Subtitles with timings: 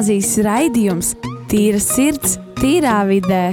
[0.00, 1.08] gimnāzijas raidījums
[1.50, 3.52] Tīra sirds, tīrā vidē.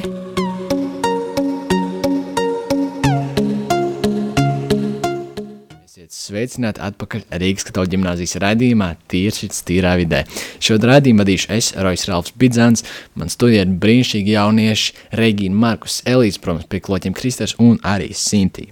[6.07, 10.21] Sveicināti atpakaļ Rīgas katoļu ģimnāzijas raidījumā Tīršits tīrā vidē.
[10.63, 12.85] Šo raidījumu vadīšu es, Rojas Ralfs Bidzans,
[13.19, 18.69] man studijā ir brīnišķīgi jaunieši Regīna Markus Elīs, protams, pie kloķiem Kristers un arī Sintī.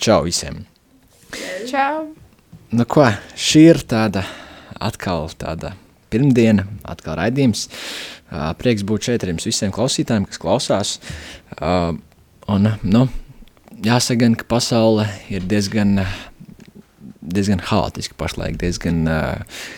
[0.00, 0.64] Čau visiem!
[1.68, 2.08] Čau!
[2.72, 4.24] Nu ko, šī ir tāda
[4.80, 5.74] atkal tāda
[6.12, 7.68] pirmdiena, atkal raidījums.
[8.60, 10.96] Prieks būt šeit ar jums visiem klausītājiem, kas klausās.
[12.48, 13.06] Un, nu,
[13.84, 16.00] jāsaka gan, ka pasaule ir diezgan,
[17.20, 19.02] diezgan haotiska pašlaik, diezgan,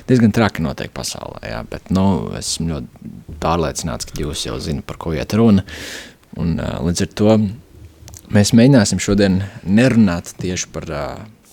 [0.09, 2.07] diezgan traki notiek pasaulē, jā, bet, nu,
[2.39, 5.65] esmu ļoti pārliecināts, ka jūs jau zinat, par ko iet runa,
[6.41, 7.39] un līdz ar to
[8.31, 10.87] mēs mēģināsim šodien nerunāt tieši par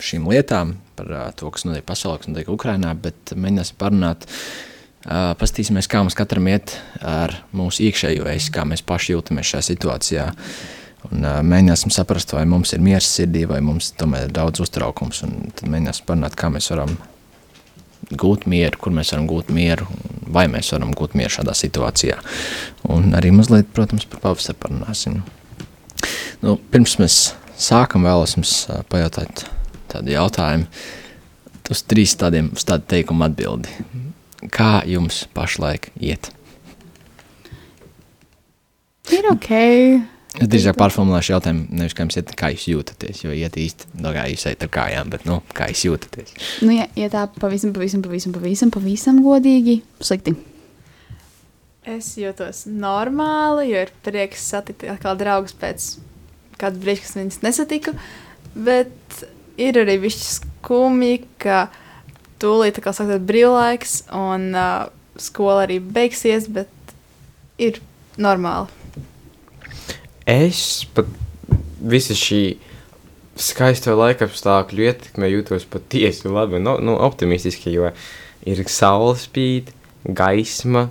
[0.03, 5.33] šīm lietām, par uh, to, kas notiek pasaulē, kas notiek Ukrainā, bet mēģināsim parunāt, uh,
[5.39, 10.25] pastīsimies, kā mums katram iet ar mūsu iekšējo es, kā mēs paši jūtamies šajā situācijā,
[11.11, 15.23] un uh, mēģināsim saprast, vai mums ir miers sirdī, vai mums tomēr ir daudz uztraukums,
[15.57, 16.97] tad mēģināsim parunāt, kā mēs varam
[18.07, 19.87] gūt mieru, kur mēs varam gūt mieru,
[20.31, 22.19] vai mēs varam gūt mieru šādā situācijā.
[22.93, 25.19] Un arī mazliet, protams, par pavasaru parunāsim.
[26.43, 27.19] Nu, pirms mēs
[27.59, 28.53] sākam, vēlos jums
[28.91, 29.47] pajautāt
[29.91, 30.67] tādu jautājumu,
[31.73, 33.71] uz trīs tādiem, uz tādu teikumu atbildi.
[34.53, 36.31] Kā jums pašlaik iet?
[39.13, 39.49] Ir ok.
[40.37, 44.11] Es drīzāk pārformulēšu jautājumu, nevis kā jums iet, kā jūs jūtaties, jo iet īsti, no
[44.13, 46.35] kā jūs ejat ar kājām, bet, nu, kā jūs jūtaties?
[46.61, 50.35] Nu, ja, ja tā pavisam, pavisam, pavisam, pavisam, pavisam godīgi, slikti.
[51.87, 55.89] Es jūtos normāli, jo ir prieks satikt atkal draugus pēc
[56.61, 57.95] kāda brīža, kas viņas nesatiku,
[58.53, 59.21] bet
[59.57, 61.67] ir arī višķi skumji, ka
[62.41, 64.87] tūlīt tā kā sāksies brīvlaiks un uh,
[65.19, 66.69] skola arī beigsies, bet
[67.57, 67.81] ir
[68.21, 68.69] normāli.
[70.27, 71.09] Es pat
[71.81, 72.41] visu šī
[73.37, 77.91] skaisto laika apstākļu ietekmē jūtos patiesi labi un no, nu, optimistiski, jo
[78.47, 79.71] ir saule spīd,
[80.05, 80.87] gaisma,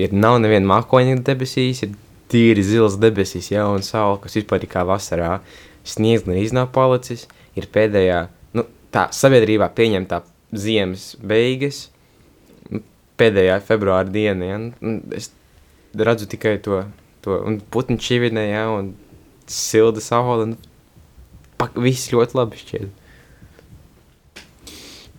[0.00, 1.96] ir nav neviena mākoņa debesīs, ir
[2.28, 5.38] tīri zils debesīs, ja, un saule, kas vispār ir kā vasarā,
[5.88, 7.26] sniegs gan iznāk palicis,
[7.58, 8.22] ir pēdējā,
[8.58, 8.64] nu,
[8.94, 10.22] tā sabiedrībā pieņemtā
[10.56, 11.88] ziemas beigas,
[12.72, 12.82] nu,
[13.20, 15.30] pēdējā februāra diena, ja, un es
[15.98, 16.82] redzu tikai to,
[17.24, 18.94] to un putni čivinē, ja, un
[19.48, 20.56] silda saule, un
[21.60, 23.04] pak, viss ļoti labi šķiet.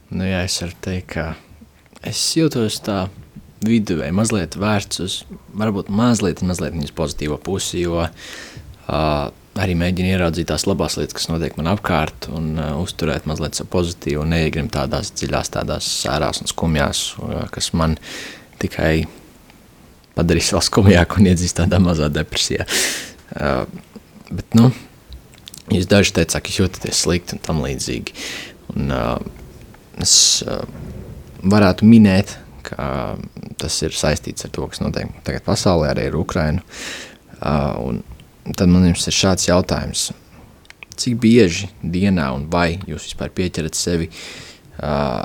[0.10, 1.26] Nu, jā, es varu teikt, ka
[2.08, 3.04] es jūtos tā
[3.66, 5.18] viduvēji, mazliet vērts uz,
[5.60, 11.30] varbūt mazliet, mazliet viņas pozitīvo pusi, jo uh, arī mēģinu ieraudzīt tās labās lietas, kas
[11.32, 16.44] notiek man apkārt, un uh, uzturēt mazliet savu pozitīvu, un neiegrim tādās dziļās, tādās sērās
[16.44, 17.98] un skumjās, uh, kas man
[18.62, 19.08] tikai
[20.18, 22.68] padarīs vēl skumjāk un iedzīs tādā mazā depresijā.
[23.36, 23.64] Uh,
[24.30, 24.70] bet, nu,
[25.74, 28.16] jūs daži teicāt, ka jūtaties slikti un tam līdzīgi.
[28.76, 29.18] Un, uh,
[30.04, 30.14] es
[30.46, 30.62] uh,
[31.42, 32.38] varētu minēt,
[32.70, 33.18] ka
[33.60, 36.64] tas ir saistīts ar to, kas notiek tagad pasaulē, arī ar Ukrainu.
[37.40, 38.02] Uh, un
[38.56, 40.10] tad man jums ir šāds jautājums.
[41.00, 45.24] Cik bieži dienā un vai jūs vispār pieķerat sevi uh,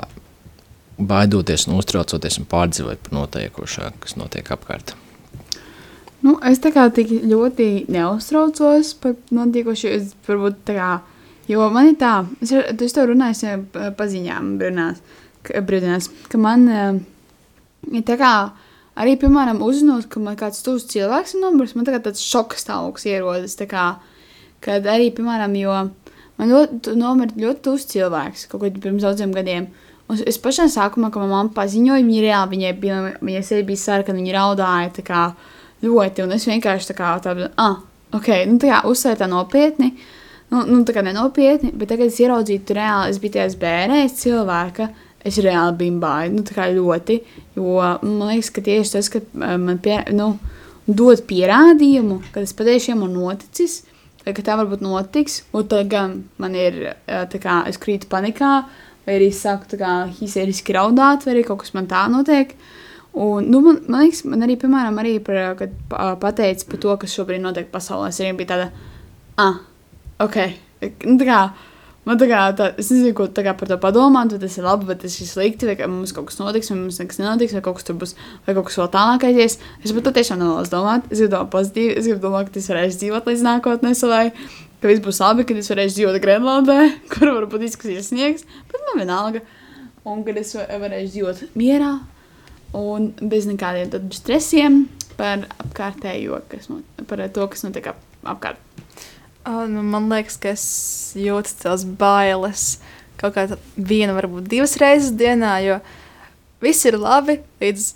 [0.97, 4.95] baidoties un uztraucoties un pārdzīvot par notiekošā, kas notiek apkārt?
[6.25, 10.91] Nu, es tā kā tik ļoti neuztraucos par notiekošo, es varbūt tā kā,
[11.51, 13.59] jo man ir tā, es, es tev runāju
[13.99, 15.03] paziņām brīnās,
[15.45, 17.01] ka, brīdinās, ka man uh,
[17.91, 18.31] ir tā kā,
[18.95, 23.07] arī, piemēram, uzzinot, ka man kāds tuvs cilvēks ir nomiris, man tā tāds šoka stāvoklis
[23.11, 23.87] ierodas, kā,
[24.65, 25.79] kad arī, piemēram, jo
[26.39, 29.71] man ļoti nomira ļoti tuvs cilvēks, kaut kad pirms daudziem gadiem,
[30.05, 33.81] Un es pašā sākumā, kad manā mamma paziņoja, viņa reāli viņai bija, viņai sevi bija
[33.81, 35.21] sarkana, viņa raudāja kā
[35.81, 37.79] ļoti, un es vienkārši tā kā tādu, ah,
[38.13, 39.95] ok, nu tā kā uzsvēru tā nopietni,
[40.53, 44.19] nu, nu tā kā nenopietni, bet tagad es ieraudzīju, tu reāli, es biju tajās bērēs
[44.21, 44.89] cilvēka,
[45.25, 47.19] es reāli baigi, nu tā kā ļoti,
[47.57, 50.35] jo man liekas, ka tieši tas, ka eh, man pie, nu,
[50.85, 53.79] dod pierādījumu, ka tas patiešām ir noticis,
[54.25, 58.53] ka tā varbūt notiks, un tad gan man ir, eh, tā kā es krītu panikā,
[59.05, 62.55] vai arī sāku tā kā histēriski raudāt, vai arī kaut kas man tā notiek.
[63.15, 66.95] Un, nu, man, man liekas, man arī, piemēram, arī par, kad pa- pateica par to,
[66.99, 68.65] kas šobrīd notiek pasaulē, es arī biju tāda,
[69.39, 69.61] ah,
[70.25, 70.35] ok,
[71.05, 71.37] nu, tā kā,
[72.05, 74.87] man tā kā, tā, es nezinu, ko tā par to padomāt, vai tas ir labi,
[74.89, 77.63] vai tas ir slikti, vai ka mums kaut kas notiks, vai mums nekas nenotiks, vai
[77.65, 78.15] kaut kas tur būs,
[78.45, 79.57] vai kaut kas vēl tālāk aizies.
[79.83, 82.71] Es par to tiešām nevēlos domāt, es gribu domāt pozitīvi, es gribu domāt, ka tas
[82.71, 84.25] varēs dzīvot līdz nākotnē savai,
[84.81, 86.79] ka viss būs labi, kad es varēšu dzīvot Grenlandē,
[87.13, 89.41] kur varbūt izskatīsies sniegs, bet man vienalga.
[90.05, 91.95] Un kad es va- varēšu dzīvot mierā,
[92.77, 94.83] un bez nekādiem stresiem
[95.17, 98.01] par apkārtējo, kas no, par to, kas notiek ap,
[98.35, 98.61] apkārt.
[99.45, 100.65] Uh, nu, man liekas, ka es
[101.13, 102.79] jūtu tās bailes
[103.19, 105.75] kaut kādā viena, varbūt divas reizes dienā, jo
[106.63, 107.91] viss ir labi, līdz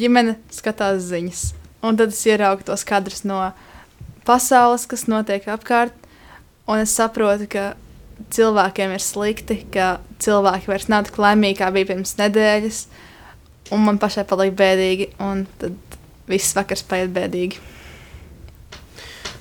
[0.00, 1.42] ģimene skatās ziņas.
[1.84, 3.42] Un tad es ieraugu tos kadrus no
[4.24, 5.92] pasaules, kas notiek apkārt,
[6.64, 7.64] un es saprotu, ka
[8.32, 12.82] cilvēkiem ir slikti, ka cilvēki vairs nav tik laimīgi, kā bija pirms nedēļas,
[13.76, 15.98] un man pašai paliek bēdīgi, un tad
[16.30, 17.60] viss vakars paiet bēdīgi.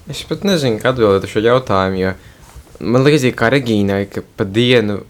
[0.09, 2.13] Es pat nezinu, kā atbildēt uz šo jautājumu, jo
[2.81, 5.03] man līdzīgi kā Regīnai, ka pa dienu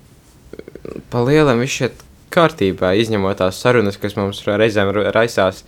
[1.12, 2.04] pa lielam viss šeit
[2.34, 5.64] kārtībā, izņemot tās sarunas, kas mums reizēm raisās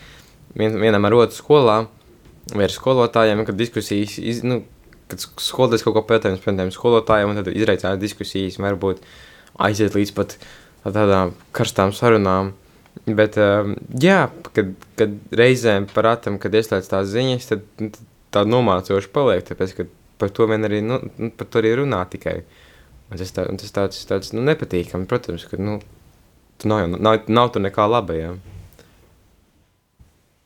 [0.58, 1.78] vien, vienam ar otru skolā
[2.52, 4.62] vai ar skolotājiem, kad diskusijas, iz, nu,
[5.12, 9.00] kad skolotājs kaut ko pētējums, piemēram, skolotājiem, un tad izraicās diskusijas, varbūt
[9.64, 10.36] aiziet līdz pat
[10.84, 12.54] tādām karstām sarunām.
[13.08, 18.02] Bet, um, jā, kad, kad reizēm parātam, kad ieslēdz tās ziņas, tad, tad
[18.34, 19.88] tā nomācoši paliek, tāpēc, ka
[20.22, 22.42] par to vien arī, nu, nu, par to arī runā tikai.
[23.12, 25.80] Un tas, tā, un tas tāds, tāds nu, nepatīkami, protams, ka, nu,
[26.62, 28.34] tu nav, nav, nav tu nekā laba, jā.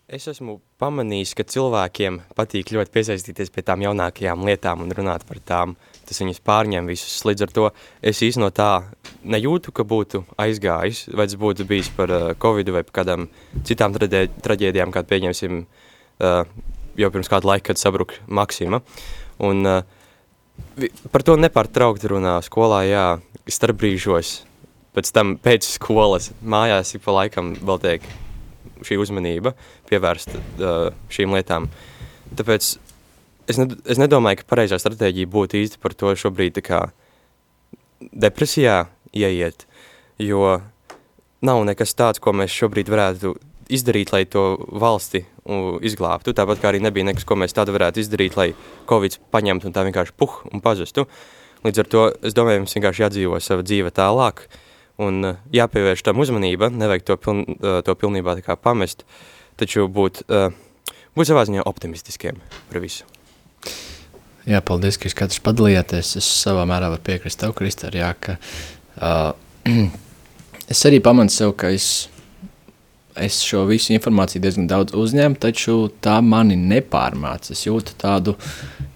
[0.05, 5.39] Es esmu pamanījis, ka cilvēkiem patīk ļoti piesaistīties pie tām jaunākajām lietām un runāt par
[5.41, 5.73] tām.
[6.05, 7.15] Tas viņus pārņem visus.
[7.25, 7.63] Līdz ar to
[8.05, 8.69] es īsti no tā
[9.25, 13.25] nejūtu, ka būtu aizgājis, vai tas būtu bijis par uh, Covid vai par kādām
[13.65, 16.45] citām traģēdijām, kādu pieņemsim uh,
[16.99, 18.81] jau pirms kāda laika, kad sabruka Maksima.
[19.43, 19.83] Un, uh,
[21.11, 23.05] par to nepārtraukti runā skolā, jā,
[23.51, 24.41] starp brīžos.
[24.95, 28.05] Pēc tam pēc skolas mājās ik pa laikam vēl tiek
[28.85, 29.55] šī uzmanība
[29.89, 31.67] pievērsta uh, šīm lietām.
[32.35, 32.69] Tāpēc
[33.51, 36.81] es, ne, es nedomāju, ka pareizā stratēģija būtu īsti par to šobrīd tā kā
[38.11, 39.65] depresijā ieiet,
[40.19, 40.59] jo
[41.45, 43.35] nav nekas tāds, ko mēs šobrīd varētu
[43.73, 45.23] izdarīt, lai to valsti
[45.85, 46.33] izglābtu.
[46.35, 48.51] Tāpat kā arī nebija nekas, ko mēs tādu varētu izdarīt, lai
[48.89, 51.07] Covid paņemtu un tā vienkārši puh un pazustu.
[51.65, 54.45] Līdz ar to es domāju, mums vienkārši jādzīvo sava dzīve tālāk
[55.01, 59.03] un jāpievērš tam uzmanība, nevajag to, piln, to pilnībā tā kā pamest,
[59.59, 60.23] taču būt,
[61.17, 62.39] būt savā ziņā optimistiskiem
[62.69, 63.09] par visu.
[64.45, 66.15] Jā, paldies, ka katrs padalījāties.
[66.19, 68.37] Es savā mērā varu piekrist tev, Kristēr, jā, ka
[69.01, 69.33] uh,
[70.73, 72.05] es arī pamanu sev, ka es
[73.15, 77.53] es šo visu informāciju diezgan daudz uzņēmu, taču tā mani nepārmāca.
[77.55, 78.35] Es jūtu tādu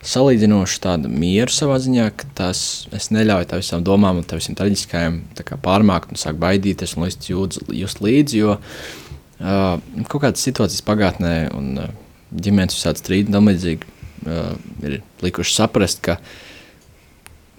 [0.06, 2.62] salīdzinošu tādu mieru savā ziņā, ka tas
[2.96, 5.22] es neļauju tam visām domām un tam visam traģiskajam
[5.64, 9.80] pārmākt un sāk baidīties un līdz jūt, just līdzi, jo uh,
[10.12, 11.90] kaut kādas situācijas pagātnē un uh,
[12.36, 13.90] ģimenes visādi strīdi un līdzīgi
[14.28, 16.20] uh, ir likuši saprast, ka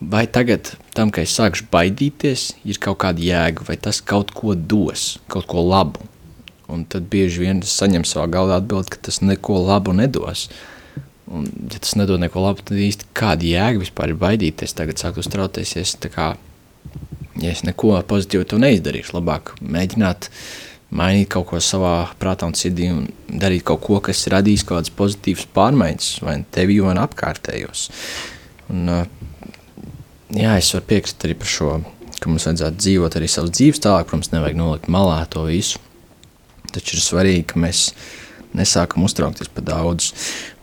[0.01, 4.57] vai tagad tam, ka es sākšu baidīties, ir kaut kāda jēga, vai tas kaut ko
[4.57, 6.09] dos, kaut ko labu.
[6.71, 10.47] Un tad bieži vien saņem savā galvā atbildi, ka tas neko labu nedos.
[11.31, 14.75] Un, ja tas nedod neko labu, tad īsti kāda jēga vispār ir baidīties.
[14.79, 16.33] Tagad sāk uztraukties, ja es, kā,
[17.43, 19.17] ja es neko pozitīvu to neizdarīšu.
[19.19, 20.31] Labāk mēģināt
[20.95, 24.95] mainīt kaut ko savā prātā un sirdī un darīt kaut ko, kas radīs kaut kādas
[24.99, 27.87] pozitīvas pārmaiņas vai tevi, vai apkārtējos.
[28.71, 28.91] Un,
[30.35, 31.77] jā, es varu piekrist arī par šo,
[32.19, 34.11] ka mums vajadzētu dzīvot arī savas dzīves tālāk.
[34.11, 35.83] Protams, nevajag nolikt malā to visu
[36.75, 37.91] Taču ir svarīgi, ka mēs
[38.57, 40.12] nesākam uztraukties par daudz.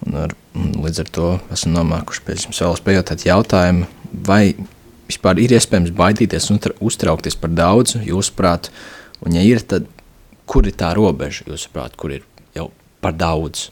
[0.05, 3.87] Un ar, un līdz ar to esam nonākuši pie jums vēlas pajautāt jautājumu,
[4.27, 4.41] vai
[5.07, 8.71] vispār ir iespējams baidīties un uztraukties par daudz, jūsuprāt,
[9.23, 9.87] un ja ir, tad
[10.47, 12.69] kur ir tā robeža, jūsuprāt, kur ir jau
[13.03, 13.69] par daudz?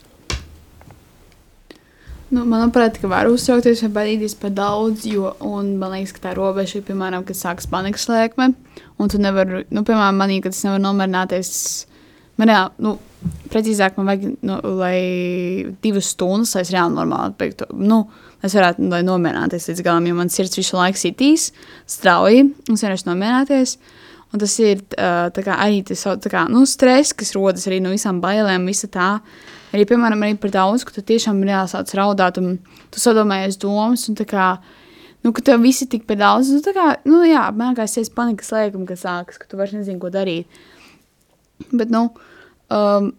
[2.33, 6.79] Nu, manuprāt, ka var uztraukties vai baidīties par daudz, jo man liekas, ka tā robeža
[6.79, 8.49] ir, piemēram, kad sākas panikas lēkme,
[8.97, 11.51] un tu nevari, nu, piemēram, manī, kad es nevaru nomierināties,
[12.39, 12.95] Man jā, nu,
[13.51, 14.97] precīzāk, man vajag, nu, lai
[15.83, 17.67] divas stundas, lai es reāli normāli beigtu.
[17.79, 18.03] Nu,
[18.45, 21.49] es varētu lai nomierināties līdz galam, jo man sirds visu laiku sitīs
[21.89, 23.77] strauji, un es vienkārši nomierināties.
[24.33, 28.19] Un tas ir uh, kā, arī tas kā, nu, stress, kas rodas arī no visām
[28.23, 29.13] bailēm, visa tā.
[29.71, 32.57] Arī, piemēram, arī par daudz, ka tu tiešām reāli sāc raudāt, un
[32.91, 34.49] tu sadomājies domas, un tā kā,
[35.23, 38.11] nu, ka tev visi tik par daudz, nu, tā kā, nu, jā, apmēram kā es
[38.15, 40.63] panikas lēkuma, kas sākas, ka tu vairs nezini, ko darīt.
[41.71, 42.07] Bet, nu,
[42.73, 43.09] um,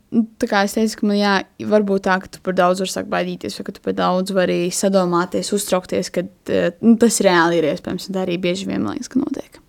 [0.41, 1.35] tā kā es teicu, ka man jā,
[1.73, 4.59] varbūt tā, ka tu par daudz vari sākt baidīties, vai ka tu par daudz vari
[4.75, 8.99] sadomāties, uztraukties, ka uh, nu, tas reāli ir iespējams, un tā arī bieži vien man
[8.99, 9.61] liekas, ka notiek.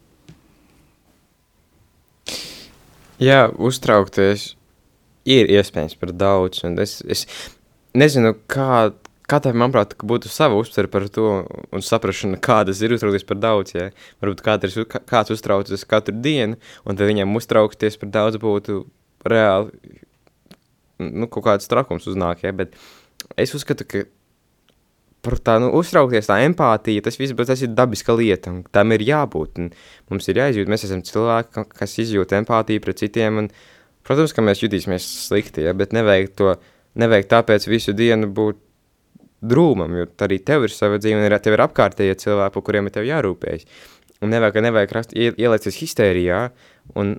[3.24, 4.52] Jā, uztraukties
[5.28, 7.26] ir iespējams par daudz, es, es
[7.98, 8.92] nezinu, kā,
[9.28, 11.44] Katram, manuprāt, būtu sava uztvere par to
[11.76, 13.74] un saprašana, kādas ir uztraukties par daudz.
[13.76, 13.90] Ja?
[14.24, 14.78] Varbūt kāds,
[15.10, 16.56] kāds uztraucas katru dienu,
[16.88, 18.86] un tad viņam uztraukties par daudz būtu
[19.28, 19.98] reāli
[21.00, 22.76] nu, kaut kāds trakums uznāk, ja, bet
[23.40, 24.04] es uzskatu, ka
[25.26, 29.04] par tā, nu, uztraukties, tā empātija, tas viss, tas ir dabiska lieta, un tam ir
[29.06, 29.60] jābūt,
[30.12, 33.52] mums ir jāizjūt, mēs esam cilvēki, kas izjūt empātiju pret citiem, un,
[34.08, 36.56] protams, ka mēs jutīsimies slikti, ja, bet nevajag to,
[36.98, 38.64] nevajag tāpēc visu dienu būt
[39.42, 42.96] drūmam, jo arī tev ir sava dzīve, un tev ir apkārtējie cilvēki, par kuriem ir
[42.96, 43.68] tev jārūpējas.
[44.26, 46.40] Un nevajag, nevajag rast, ielēcies histērijā,
[46.98, 47.18] un,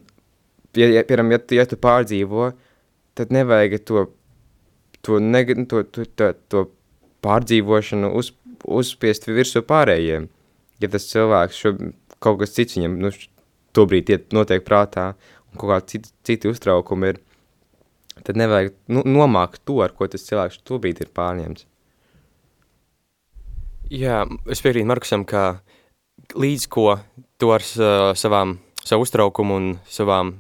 [0.75, 2.51] ja, ja, piemēram, ja, ja tu pārdzīvo,
[3.19, 4.09] tad nevajag to,
[5.07, 6.65] to, neg, to, to, to, to
[7.23, 8.33] pārdzīvošanu uz,
[8.67, 10.29] uzspiest virsū pārējiem.
[10.83, 11.75] Ja tas cilvēks šo,
[12.23, 13.13] kaut kas cits viņam nu,
[13.75, 15.13] tobrīd iet notiek prātā
[15.53, 17.23] un kaut kādi citi, citi uztraukumi ir,
[18.27, 21.67] tad nevajag nu, nomākt to, ar ko tas cilvēks tobrīd ir pārņemts.
[23.89, 25.63] Jā, es piekrītu Markusam, ka
[26.37, 26.99] līdz ko
[27.41, 30.35] to ar uh, savām, savu uztraukumu un savām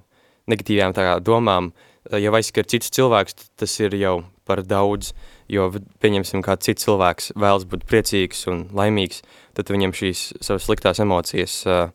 [0.52, 1.70] negatīvām tā, domām,
[2.12, 5.14] ja aizskar cits cilvēks, tas ir jau par daudz.
[5.48, 9.22] Jo, pieņemsim, kā cits cilvēks vēlas būt priecīgs un laimīgs,
[9.56, 11.88] tad viņam šīs savas sliktās emocijas uh,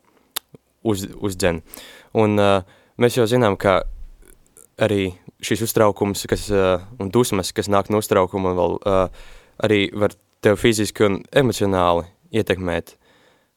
[0.82, 1.62] uz, uzdzen.
[2.18, 2.66] Un uh,
[2.98, 3.84] mēs jau zinām, ka
[4.82, 5.12] arī
[5.46, 10.60] šīs uztraukums kas, uh, un dusmas, kas nāk no uztraukuma, vēl, uh, arī var tev
[10.62, 12.96] fiziski un emocionāli ietekmēt,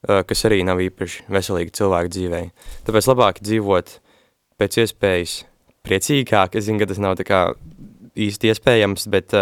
[0.06, 2.42] kas arī nav īpaši veselīgi cilvēku dzīvē.
[2.86, 3.96] Tāpēc labāk dzīvot
[4.60, 5.36] pēc iespējas
[5.86, 6.56] priecīgāk.
[6.58, 7.42] Es zinu, ka tas nav tā kā
[8.16, 9.34] īsti iespējams, bet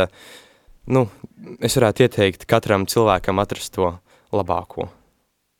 [0.90, 1.06] nu,
[1.60, 3.92] es varētu ieteikt katram cilvēkam atrast to
[4.34, 4.88] labāko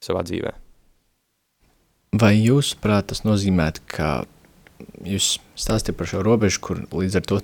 [0.04, 0.54] savā dzīvē.
[2.20, 4.22] Vai jūs, prāt, tas nozīmē, ka
[5.02, 7.40] jūs stāstījat par šo robežu, kur līdz ar to,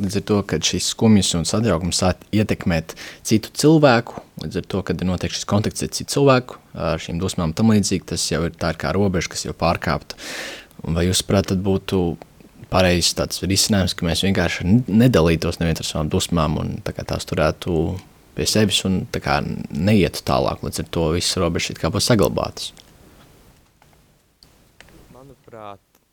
[0.00, 4.82] līdz ar to kad šīs skumjas un sadraugums sāk ietekmēt citu cilvēku, līdz ar to,
[4.86, 8.42] kad ir notiek šis kontakts ar citu cilvēku, ar šīm dusmām tam līdzīgi, tas jau
[8.48, 10.18] ir tā ir kā robeža, kas jau pārkāpta.
[10.80, 12.16] Vai jūs, prāt, tad būtu
[12.70, 17.74] pareizs tāds risinājums, ka mēs vienkārši nedalītos neviens ar savām dusmām un tā tās turētu
[18.36, 19.40] pie sevis un kā,
[19.70, 22.08] neietu tālāk, līdz ar to visas robežas it kā būs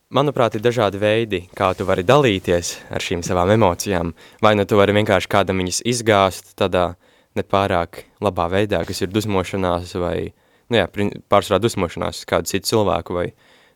[0.07, 4.13] Manuprāt, ir dažādi veidi, kā tu vari dalīties ar šīm savām emocijām.
[4.39, 6.93] Vai nu tu vari vienkārši kādam viņas izgāzt tādā
[7.35, 10.29] nepārāk labā veidā, kas ir dusmošanās vai,
[10.71, 10.85] nu jā,
[11.27, 13.25] pārsvarā dusmošanās kādu citu cilvēku vai,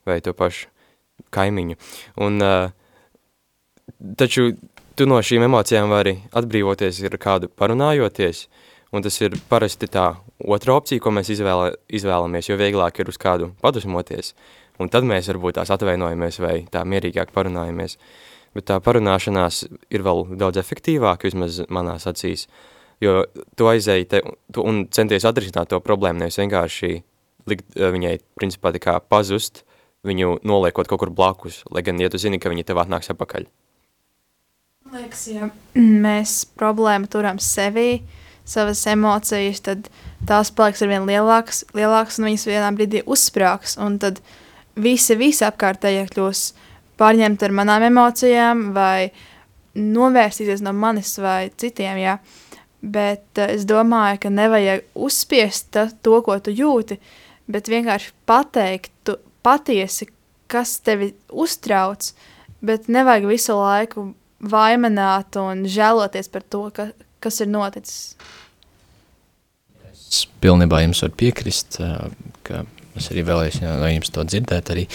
[0.07, 0.71] vai to pašu
[1.35, 1.75] kaimiņu.
[2.23, 2.71] Un, uh,
[4.15, 4.53] taču
[4.95, 8.45] tu no šīm emocijām vari atbrīvoties ar kādu parunājoties,
[8.95, 13.19] un tas ir parasti tā otra opcija, ko mēs izvēla, izvēlamies, jo vieglāk ir uz
[13.19, 14.31] kādu padusmoties,
[14.81, 17.97] un tad mēs varbūt tās atvainojamies vai tā mierīgāk parunājamies.
[18.57, 22.47] Bet tā parunāšanās ir vēl daudz efektīvāka, vismaz manās acīs,
[23.00, 23.21] jo
[23.55, 24.21] tu aizēji te,
[24.51, 26.91] tu, un centies atrisināt to problēmu, nevis vienkārši
[27.50, 29.63] likt viņai, principā, tā kā pazust,
[30.07, 33.47] viņu noliekot kaut kur blakus, lai gan, ja tu zini, ka viņi tev atnāks apakaļ.
[34.91, 35.47] Liekas, ja
[35.77, 38.01] mēs problēmu turam sevī,
[38.47, 39.88] savas emocijas, tad
[40.27, 44.19] tās paliks ar vien lielākas, lielākas un viņas vienā brīdī uzsprāgs, un tad
[44.75, 46.43] visi, visi apkārtējie kļūs
[47.01, 49.11] pārņemti ar manām emocijām vai
[49.75, 52.17] novērstīsies no manis vai citiem, jā.
[52.81, 56.97] Bet uh, es domāju, ka nevajag uzspiest to, ko tu jūti,
[57.51, 60.09] bet vienkārši pateikt, tu, patiesi,
[60.51, 62.11] kas tevi uztrauc,
[62.65, 64.09] bet nevajag visu laiku
[64.41, 66.89] vaimanāt un žēloties par to, ka,
[67.21, 68.15] kas ir noticis.
[69.91, 71.77] Es pilnībā jums varu piekrist,
[72.43, 72.65] ka
[73.00, 74.86] es arī vēlējos no jums to dzirdēt arī.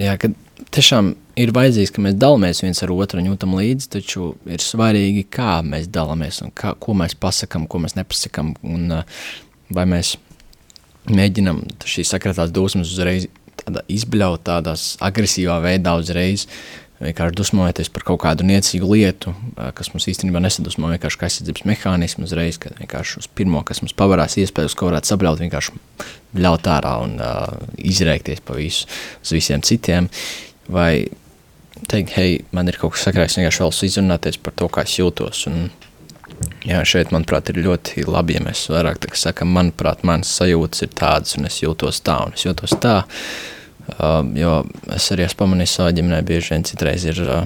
[0.00, 0.30] Jā, ka
[0.74, 5.26] tiešām ir vajadzīgs, ka mēs dalāmies viens ar otru un jūtam līdzi, taču ir svarīgi,
[5.32, 9.00] kā mēs dalāmies un kā, ko mēs pasakam, ko mēs nepasakam un
[9.74, 10.14] vai mēs
[11.10, 13.28] mēģinam šīs sakratās dusmas uzreiz
[13.60, 16.46] tādā izbļaut, tādās agresīvā veidā uzreiz,
[17.00, 19.34] vienkārši dusmojoties par kaut kādu niecīgu lietu,
[19.76, 23.96] kas mums īstenībā nesadusmo vienkārši kā aizsardzības mehānismu uzreiz, kad vienkārši uz pirmo, kas mums
[23.96, 25.76] pavarās iespēju, uz ko varētu sabļaut, vienkārši
[26.40, 27.44] ļaut ārā un uh,
[27.76, 28.88] izrēkties pa visu,
[29.22, 30.08] uz visiem citiem,
[30.72, 31.06] vai
[31.90, 35.48] teikt, hei, man ir kaut kas sakrājis, vienkārši vēlos izrunāties par to, kā es jūtos,
[35.52, 35.68] un
[36.66, 40.90] Jā, šeit, manuprāt, ir ļoti labi, ja mēs vairāk tā, sakam, manuprāt, manas sajūtas ir
[40.98, 42.96] tādas, un es jūtos tā, un es jūtos tā.
[43.06, 43.55] Uh,
[44.36, 44.54] jo
[44.96, 47.44] es arī esmu pamanījis savā ģimenē, bieži vien citreiz ir, uh,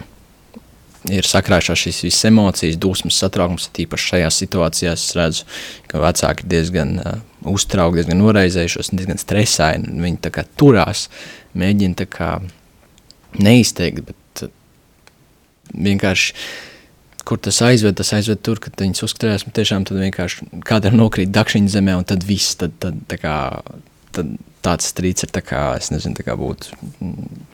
[1.10, 3.68] ir sakrājušās šīs visas emocijas, dusmas, satraukums.
[3.76, 5.44] Tīpaši šajās situācijās es redzu,
[5.90, 7.20] ka vecāki ir diezgan uh,
[7.50, 9.94] uztraukti, diezgan noraizējušies, diezgan stresaini.
[10.00, 11.08] Viņi tā kā turās,
[11.58, 12.32] mēģina tā kā
[13.38, 14.52] neizteikt, bet uh,
[15.76, 16.34] vienkārši
[17.28, 21.74] kur tas aizved, tas aizved tur, kad viņas uzskatījās, tiešām tad vienkārši kādam nokrīt dakšiņa
[21.76, 23.34] zemē, un tad viss, tad, tad, tā kā,
[24.16, 24.32] tad
[24.64, 26.78] tāds strīds ir tā kā, nezinu, tā kā būtu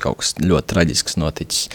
[0.03, 1.67] kaut kas ļoti traģisks noticis.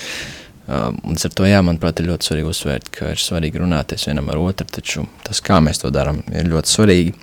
[0.71, 4.29] Uh, un ar to, jā, manuprāt, ir ļoti svarīgi uzsvērt, ka ir svarīgi runāties vienam
[4.31, 7.15] ar otru, taču tas, kā mēs to darām, ir ļoti svarīgi.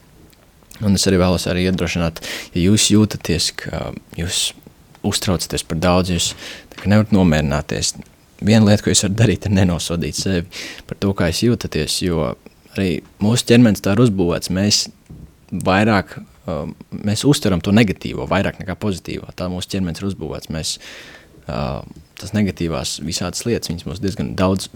[0.84, 2.20] Un es arī vēlos arī iedrošināt,
[2.54, 3.88] ja jūs jūtaties, ka
[4.18, 4.42] jūs
[5.06, 6.28] uztraucaties par daudz, jūs
[6.84, 7.96] nevarat nomierināties.
[8.38, 10.44] Viena lieta, ko jūs varat darīt, ir nenosodīt sevi
[10.86, 12.32] par to, kā jūs jūtaties, jo
[12.76, 12.90] arī
[13.22, 14.52] mūsu ķermenis tā ir uzbūvēts.
[14.54, 14.84] Mēs
[15.66, 16.66] vairāk, uh,
[17.04, 19.28] mēs uztveram to negatīvo vairāk nekā pozitīvo.
[19.36, 20.50] Tā mūsu ķermenis ir uzbūvēts.
[20.54, 20.76] Mēs,
[21.46, 21.82] uh,
[22.18, 24.70] tas negatīvās visādas lietas, viņas mums diezgan daudz,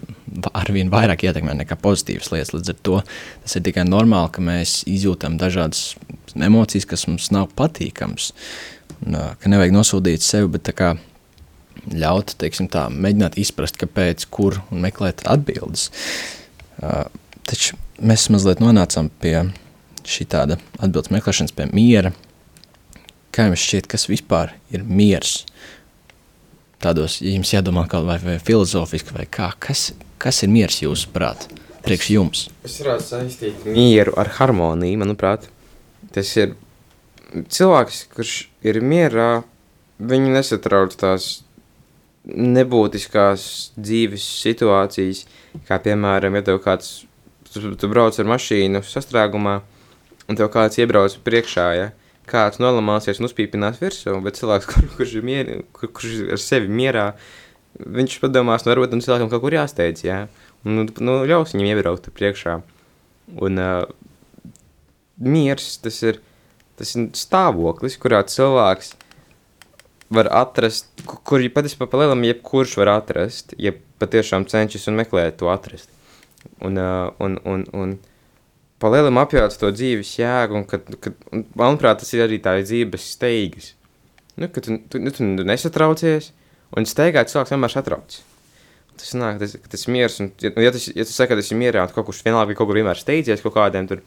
[0.52, 2.52] arvien vairāk ietekmē nekā pozitīvas lietas.
[2.56, 2.98] Līdz ar to
[3.44, 5.94] tas ir tikai normāli, ka mēs izjūtam dažādas
[6.36, 8.32] emocijas, kas mums nav patīkams.
[9.02, 10.92] Un, ka nevajag nosūdīt sevi, bet kā,
[11.90, 15.88] ļaut teiksim, tā, mēģināt izprast, kāpēc, kur un meklēt atbildes.
[16.82, 17.08] Uh,
[17.48, 19.36] taču mēs mazliet nonācām pie
[20.08, 22.12] šī tāda atbildes meklēšanas, pie miera.
[23.32, 25.42] Kā jums šķiet, kas vispār ir miers?
[26.82, 29.90] tādos, jums jādomā kaut vai, vai filozofiski, vai kā, kas,
[30.22, 31.46] kas ir miers jūsu prāt,
[31.86, 32.44] priekš jums?
[32.66, 35.48] Es varētu saistīt mieru ar harmoniju, manuprāt.
[36.14, 36.56] Tas ir
[37.32, 38.34] cilvēks, kurš
[38.66, 39.30] ir mierā,
[40.02, 41.30] viņi nesatrauc tās
[42.26, 43.44] nebūtiskās
[43.78, 45.24] dzīves situācijas,
[45.66, 47.02] kā piemēram, ja tev kāds,
[47.50, 49.60] tu, tu brauc ar mašīnu sastrēgumā,
[50.28, 51.88] un tev kāds iebrauc priekšā, ja,
[52.28, 56.70] kāds nolamāsies un uzpīpinās virsū, bet cilvēks, kur, kurš, ir mier, kur, kurš ar sevi
[56.70, 57.10] mierā,
[57.82, 60.24] viņš padomās, nu, varbūt tam cilvēkam kaut kur jāsteidz, jā,
[60.64, 62.60] un, nu, ļaus viņam iebraukt priekšā.
[63.42, 63.86] Un uh,
[65.22, 66.20] miers, tas ir,
[66.78, 68.92] tas ir stāvoklis, kurā cilvēks
[70.12, 75.48] var atrast, kur patiesībā pa lielam jebkurš var atrast, ja patiešām cenšas un meklē to
[75.52, 75.88] atrast.
[76.60, 78.11] Un, uh, un, un, un, un
[78.82, 83.06] palielam apjauts to dzīves jēgu, un, kad, kad, un, manuprāt, tas ir arī tā dzīves
[83.14, 83.72] steigas.
[84.36, 86.32] Nu, kad tu, tu, nu, tu nesatraucies,
[86.76, 88.18] un steigā cilvēks vienmēr satrauc.
[89.00, 91.60] Tas nāk, tas, tas miers, un, ja, ja, tas, ja tu saka, ka tas ir
[91.60, 94.02] mierā, un kaut kurš vienalga kaut kur vienmēr steidzies kaut kādiem tur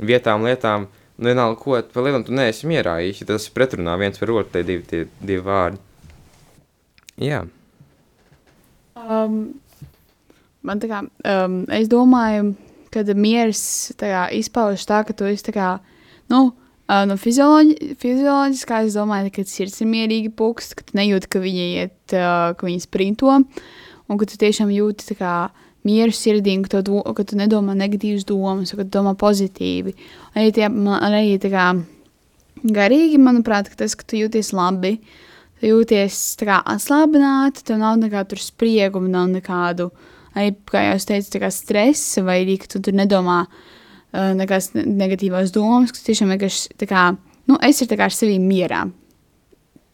[0.00, 4.32] vietām, lietām, nu, vienalga, ko, pa lielam tu neesi mierā, īši, tas pretrunā viens par
[4.36, 5.80] otru, tie divi, tie divi vārdi.
[7.20, 7.44] Jā.
[8.96, 9.42] Um,
[10.66, 12.54] man tā kā, um, es domāju,
[12.94, 13.62] kad miers
[13.98, 15.76] kā, izpaužas tā, ka tu esi kā,
[16.32, 16.50] nu,
[17.06, 21.66] no fizioloģi, fizioloģiskā, es domāju, ka sirds ir mierīgi pukst, ka tu nejūti, ka viņi
[21.78, 23.38] iet, ka viņi sprinto,
[24.10, 25.34] un ka tu tiešām jūti kā,
[25.86, 29.94] mieru sirdī, ka tu, ka tu nedomā negatīvas domas, ka tu domā pozitīvi.
[30.34, 31.72] Arī, tie, man, arī kā
[32.60, 34.98] garīgi, manuprāt, ka tas, ka tu jūties labi,
[35.60, 41.08] tu jūties kā atslābināti, tev nav nekādu spriegumu, nav nekādu uh, arī, kā jau es
[41.08, 43.42] teicu, stresa, vai arī, ka tu tur nedomā
[44.10, 47.04] nekādas negatīvās domas, kas tiešām vienkārši tā kā,
[47.50, 48.84] nu, es ir tā kā ar sevi mierā.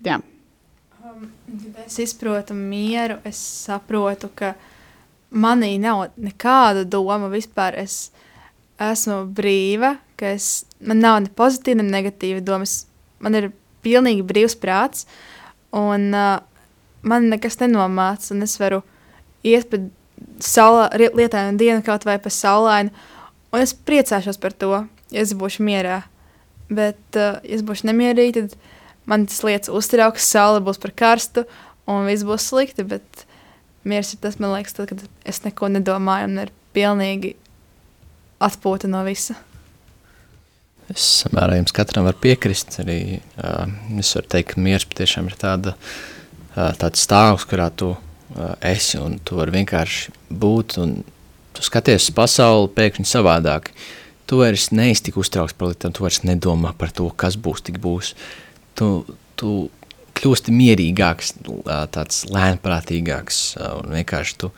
[0.07, 0.21] Jā.
[1.05, 1.29] Um,
[1.85, 4.55] es izprotu mieru, es saprotu, ka
[5.33, 7.77] manī nav nekāda doma vispār.
[7.81, 8.11] Es
[8.81, 12.85] esmu brīva, ka es, man nav ne pozitīva, ne negatīva domas.
[13.25, 13.51] Man ir
[13.85, 15.07] pilnīgi brīvs prāts,
[15.77, 16.39] un uh,
[17.07, 18.83] man nekas nenomāca, un es varu
[19.47, 19.81] iet pa
[20.43, 22.93] saulā, lietaina diena kaut vai pa saulainu,
[23.53, 26.03] un es priecāšos par to, ja es būšu mierā.
[26.67, 28.57] Bet, uh, ja es būšu nemierīgi, tad
[29.07, 31.47] man tas lietas uztrauks, saule būs par karstu,
[31.87, 33.27] un viss būs slikti, bet
[33.87, 37.37] miers ir tas, man liekas, tad, kad es neko nedomāju un ir pilnīgi
[38.43, 39.39] atpūta no visa.
[40.93, 42.77] Es samērā jums katram varu piekrist.
[42.83, 43.65] Arī uh,
[43.99, 47.95] es varu teikt, ka miers patiešām ir tāda, uh, tāds stāvs, kurā tu
[48.61, 50.99] esi, un tu vari vienkārši būt, un
[51.57, 53.71] tu skaties uz pasauli pēkšņi savādāk.
[54.27, 57.79] Tu vairs neesi tik uztraukts par lietām, tu vairs nedomā par to, kas būs, tik
[57.83, 58.13] būs.
[58.77, 58.89] Tu,
[59.39, 59.53] tu
[60.17, 61.37] kļūsti mierīgāks,
[61.95, 63.41] tāds lēnprātīgāks,
[63.83, 64.51] un vienkārši tu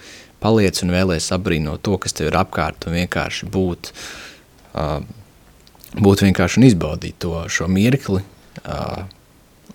[0.43, 3.93] paliec un vēlies apbrīnot to, kas tev ir apkārt, un vienkārši būt,
[5.99, 8.23] būt vienkārši un izbaudīt to šo mirkli.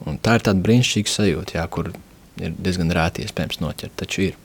[0.03, 1.93] Un tā ir tāda brīnišķīga sajūta, jā, kur
[2.41, 4.39] ir diezgan rēti iespējams noķert, taču ir.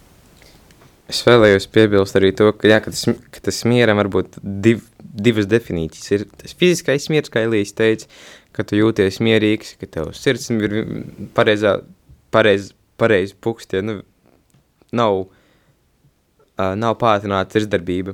[1.08, 4.82] Es vēlējos piebilst arī to, ka, jā, ka, tas, ka tas mieram var būt div,
[5.00, 6.10] divas definīcijas.
[6.12, 8.10] Ir tas fiziskais miers, kā Elīs teica,
[8.52, 10.76] ka tu jūties mierīgs, ka tev sirds ir
[11.36, 11.78] pareizā,
[12.34, 14.02] pareiz, pareiz pukst, ja nu,
[14.92, 18.12] nav, uh, nav pātrināta sirdsdarbība.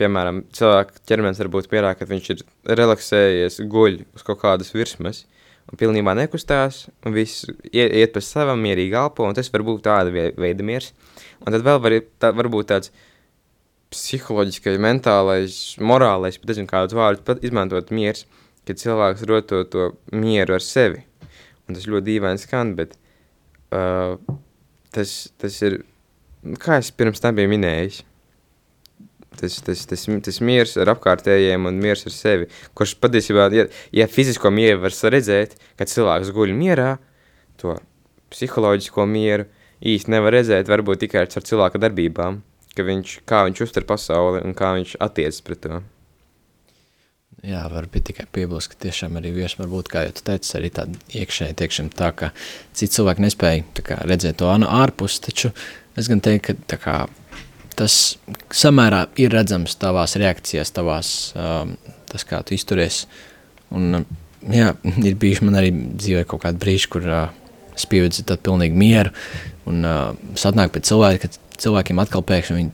[0.00, 2.42] Piemēram, cilvēka ķermenis var būt mierā, kad viņš ir
[2.80, 5.22] relaksējies, guļ uz kaut kādas virsmas,
[5.70, 9.84] un pilnībā nekustās, un viss iet, iet pa savam, mierīgi elpo, un tas var būt
[9.86, 10.92] tāda veida miers.
[11.44, 12.92] Un tad vēl var, tā, var būt tāds
[13.94, 18.24] psiholoģiskais, mentālais, morālais, pat nezinu kādus vārdus, pat izmantot miers,
[18.68, 21.04] kad cilvēks rod to, to mieru ar sevi.
[21.68, 22.96] Un tas ļoti dīvaini skan, bet
[23.72, 24.16] uh,
[24.94, 25.80] tas, tas ir
[26.44, 28.02] nu, kā es pirms tam biju minējis,
[29.40, 34.08] tas, tas, tas, tas miers ar apkārtējiem un miers ar sevi, kurš patiesībā, ja, ja
[34.10, 36.94] fizisko mieru var redzēt, kad cilvēks guļ mierā,
[37.60, 37.76] to
[38.34, 39.48] psiholoģisko mieru
[39.84, 42.40] īsti nevar redzēt, varbūt tikai ar cilvēka darbībām,
[42.74, 45.82] ka viņš, kā viņš uztver pasauli un kā viņš attiecas pret to.
[47.44, 50.96] Jā, varbūt tikai piebilst, ka tiešām arī vieši varbūt, kā jau tu teici, arī tāda
[51.12, 52.30] iekšēji tiekšana tā, ka
[52.72, 55.50] citi cilvēki nespēja kā, redzēt to ārpus, taču
[56.00, 56.96] es gan teiktu, ka kā,
[57.78, 58.16] tas
[58.54, 61.08] samērā ir redzams tavās reakcijās, tavās,
[61.38, 61.74] um,
[62.10, 63.04] tas kā tu izturies,
[63.74, 64.04] un
[64.50, 64.74] jā,
[65.08, 67.26] ir bijuši man arī dzīvē kaut kādi brīži, kur uh,
[67.74, 69.14] es pievedzu tādu pilnīgu mieru,
[69.70, 72.72] un uh, satnāk pēc cilvēki, ka cilvēkiem atkal pēkšņi viņi,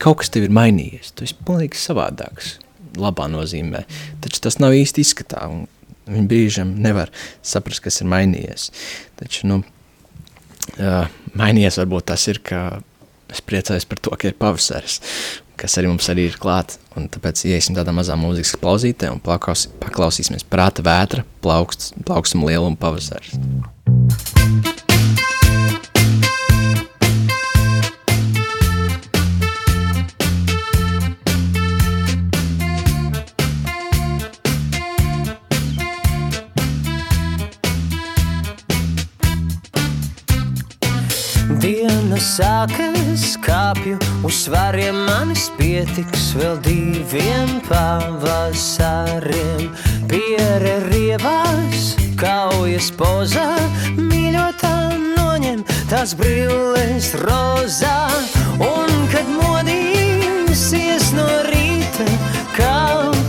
[0.00, 2.56] kaut kas tev ir mainījies, tu esi pilnīgi savādāks,
[3.00, 3.84] labā nozīmē.
[4.24, 5.66] Taču tas nav īsti izskatā, un
[6.10, 7.12] viņi brīžam nevar
[7.46, 8.70] saprast, kas ir mainījies.
[9.20, 9.60] Taču, nu,
[10.78, 12.80] uh, mainījies varbūt tas ir, ka
[13.32, 15.00] es priecājos par to, ka ir pavasaris,
[15.60, 19.66] kas arī mums arī ir klāt, un tāpēc iesim tādā mazā mūzikas klauzītē un paklaus,
[19.82, 23.36] paklausīsimies prāta vētra, plaukst, plaukstum lielumu pavasaris.
[23.36, 23.99] Thank
[42.40, 49.66] sākas kāpju uz svariem manis pietiks vēl diviem pavasariem.
[50.08, 53.44] Piere rievās, kaujas pozā,
[53.98, 54.72] mīļotā
[55.18, 55.60] noņem
[55.92, 58.08] tās brilles rozā.
[58.64, 62.08] Un kad modīsies no rīta,
[62.56, 62.80] kā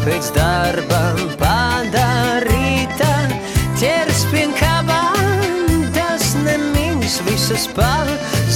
[0.05, 3.11] pēc darbam padarīta,
[3.81, 8.07] ķers pie kabām, tas nemiņas visas pār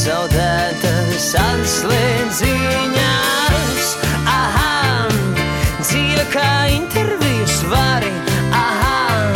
[0.05, 3.87] zaudētas atslēdziņās.
[4.29, 5.09] Aha,
[5.81, 8.11] dzīve kā interviju svari.
[8.53, 9.33] Aha,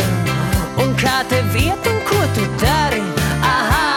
[0.84, 3.02] un kā te vieta un ko tu dari.
[3.50, 3.90] Aha,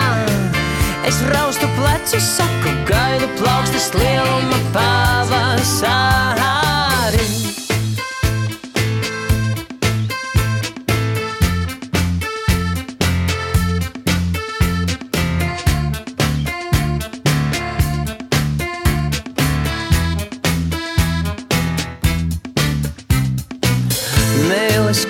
[1.09, 6.33] es raustu plecu, saku, gaidu plaukstas lieluma pavasarī.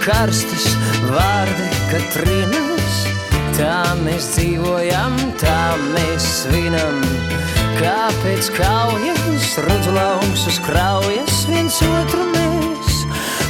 [0.04, 0.66] Karstas
[1.08, 2.96] vārdi, kad trinas.
[3.54, 5.60] Tā mēs dzīvojam, tā
[5.94, 7.00] mēs svinam.
[7.78, 13.00] Kāpēc kaujas, rudzu lauks uz kraujas, viens otru mēs,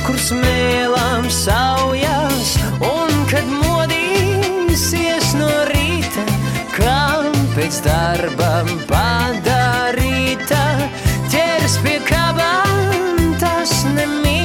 [0.06, 2.56] kur smēlām saujās,
[2.90, 6.28] un kad modīsies no rīta,
[6.76, 9.53] kam pēc darbam padarīta,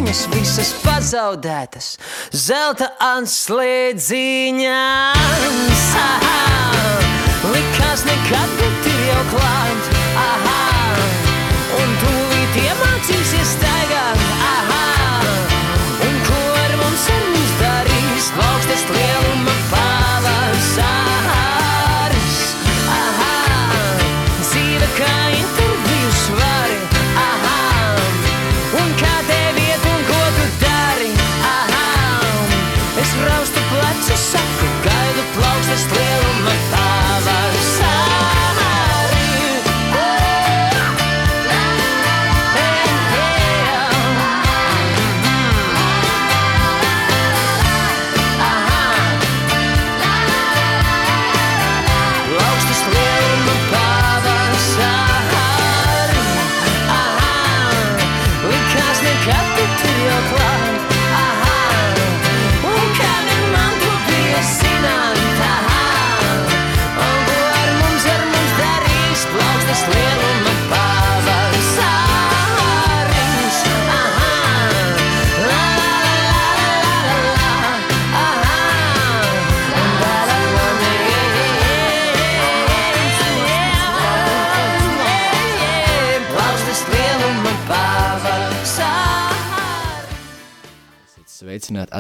[0.09, 1.99] nemiņas visas pazaudētas,
[2.33, 4.07] zelta anslēdziņās.
[7.53, 10.65] Likās nekad, bet ir jau klāt, aha,
[11.77, 14.89] un tūlīt iemācīsies staigāt, aha,
[16.09, 19.59] un ko ar mums ar mums darīs, plaukstes lieluma
[35.79, 36.08] just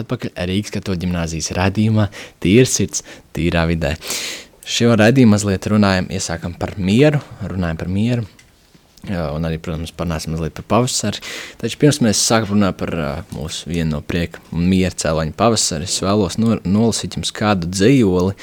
[0.08, 2.08] atpakaļ Rīgas katoļu ģimnāzijas radījumā
[2.40, 3.04] Tīrs sirds,
[3.36, 3.94] tīrā vidē.
[4.68, 8.24] Šo radījumu mazliet runājam, iesākam par mieru, runājam par mieru,
[9.08, 11.22] un arī, protams, parunāsim mazliet par pavasari.
[11.60, 12.92] Taču pirms mēs sākam runāt par
[13.32, 18.36] mūsu vienu no prieka un miera cēloņu pavasari, es vēlos no, nolasīt jums kādu dzējoli,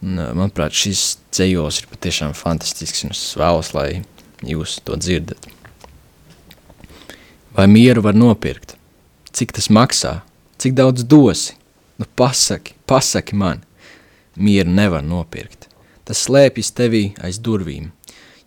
[0.00, 4.02] manuprāt, šis dzējos ir patiešām fantastisks, un es vēlos, lai
[4.46, 5.57] jūs to dzirdat.
[7.58, 8.76] Vai mieru var nopirkt?
[9.34, 10.20] Cik tas maksā?
[10.62, 11.56] Cik daudz dosi?
[11.98, 13.64] Nu pasaki, pasaki man.
[14.38, 15.66] Mieru nevar nopirkt.
[16.06, 17.88] Tas slēpjas tevī aiz durvīm.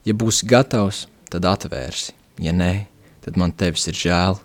[0.08, 2.16] Ja būsi gatavs, tad atvērsi.
[2.40, 2.86] Ja nē,
[3.28, 4.40] tad man tevis ir žēl.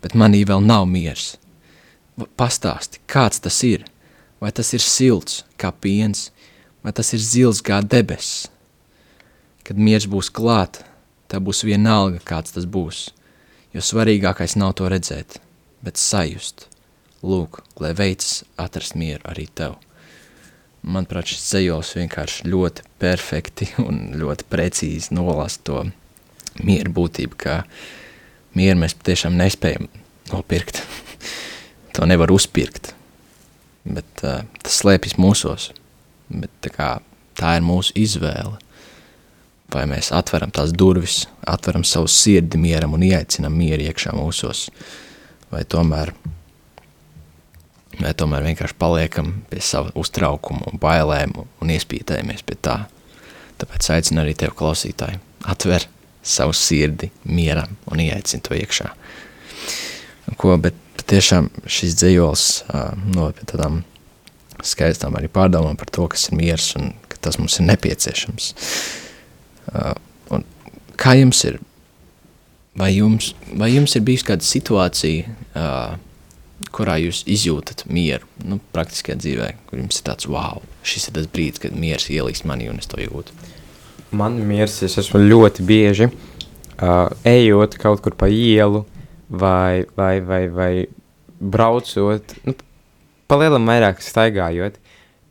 [0.00, 1.34] Bet manī vēl nav miers.
[2.40, 3.84] Pastāsti, kāds tas ir?
[4.40, 6.30] Vai tas ir silts kā piens,
[6.80, 8.48] vai tas ir zils kā debesis?
[9.60, 10.86] Kad miers būs klāt,
[11.28, 13.10] tā būs vienalga, kāds tas būs.
[13.70, 15.38] Jo svarīgākais nav to redzēt,
[15.84, 16.66] bet sajust.
[17.22, 19.76] Lūk, lai veids atrast mieru arī tev.
[20.80, 25.82] Manuprāt, šis dzējos vienkārši ļoti perfekti un ļoti precīzi nolasa to
[26.64, 27.58] mieru būtību, ka
[28.56, 29.90] mieru mēs patiešām nespējam
[30.32, 30.80] nopirkt.
[31.94, 32.94] to nevar uzpirkt,
[33.84, 35.70] bet uh, tas slēpjas mūsos.
[36.30, 36.90] Bet tā, kā,
[37.38, 38.56] tā ir mūsu izvēle.
[39.70, 44.64] Vai mēs atveram tās durvis, atveram savu sirdi mieram un ieaicinām mieru iekšā mūsos,
[45.52, 46.10] vai tomēr,
[48.00, 52.76] vai tomēr vienkārši paliekam pie sava uztraukuma un bailēm un iespītējamies pie tā.
[53.60, 55.20] Tāpēc aicinu arī tevi klausītāji,
[55.52, 55.86] atver
[56.26, 58.88] savu sirdi mieram un ieaicinu to iekšā.
[60.40, 63.84] Ko, bet patiešām šis dzējols uh, no pie tādām
[64.66, 68.50] skaistām arī pārdomām par to, kas ir miers un ka tas mums ir nepieciešams.
[68.50, 69.09] Uh,
[70.34, 70.44] un
[71.00, 71.60] kā jums ir?
[72.78, 75.96] Vai jums, vai jums ir bijusi kāda situācija, uh,
[76.74, 81.28] kurā jūs izjūtat mieru, nu, praktiskajā dzīvē, kur jums ir tāds, wow, šis ir tas
[81.32, 83.34] brīdis, kad miers ielīst manī un es to jūtu?
[84.16, 88.84] Man miers, es esmu ļoti bieži uh, ejot kaut kur pa ielu
[89.30, 90.72] vai, vai, vai, vai
[91.40, 92.54] braucot, nu,
[93.30, 94.78] pa lielam vairāk staigājot.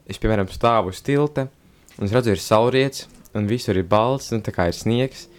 [0.09, 1.49] Es, piemēram, stāvu uz tilta
[1.99, 3.05] un es redzu, ir saulriets
[3.39, 5.29] un visur ir balts, un tā kā ir sniegs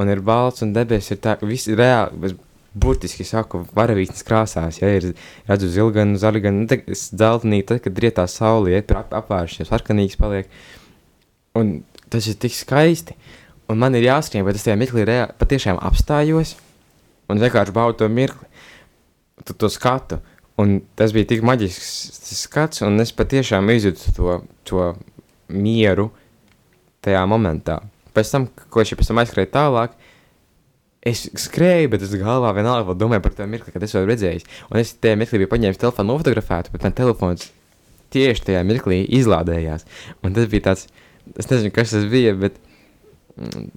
[0.00, 2.36] un ir balts un debesis ir tā, ka viss ir reāli, es
[2.80, 5.10] burtiski saku, varavīksnes krāsās, ja ir,
[5.48, 10.18] redzu zilganu, zaļganu, nu, tā, es dzeltenī, tad, kad rietā sauli iet, ap, apvāršies, sarkanīgs
[10.20, 10.50] paliek,
[11.58, 11.80] un
[12.12, 13.16] tas ir tik skaisti,
[13.70, 16.54] un man ir jāskrien, vai tas tajā mirklī reāli patiešām apstājos,
[17.30, 18.46] un vienkārši baudu to mirkli,
[19.46, 20.20] tu to skatu,
[20.60, 21.90] un tas bija tik maģisks
[22.44, 24.92] skats, un es patiešām izjūtu to, to
[25.50, 26.10] mieru
[27.04, 27.80] tajā momentā.
[28.16, 29.94] Pēc tam, ko jau pēc tam aizskrēju tālāk,
[31.06, 34.42] es skrēju, bet es galvā vienalga domāju par to mirkli, kad es to redzēju.
[34.70, 37.48] Un es tajā mirklī biju paņēmis telefonu, nofotografētu, bet man telefons
[38.12, 39.86] tieši tajā mirklī izlādējās.
[40.26, 40.88] Un tas bija tāds,
[41.38, 42.58] es nezinu, kas tas bija, bet
[43.38, 43.70] mm,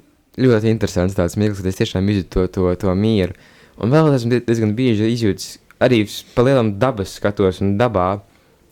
[0.44, 3.38] ļoti interesants tāds mirklis, kad es tiešām izjūtu to, to, to mieru.
[3.82, 6.04] Un vēl esmu die- diezgan bieži izjūtis arī
[6.36, 8.10] pa lielam dabas skatos un dabā,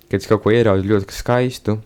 [0.10, 1.78] kad es kaut ko ieraudu ļoti skaistu,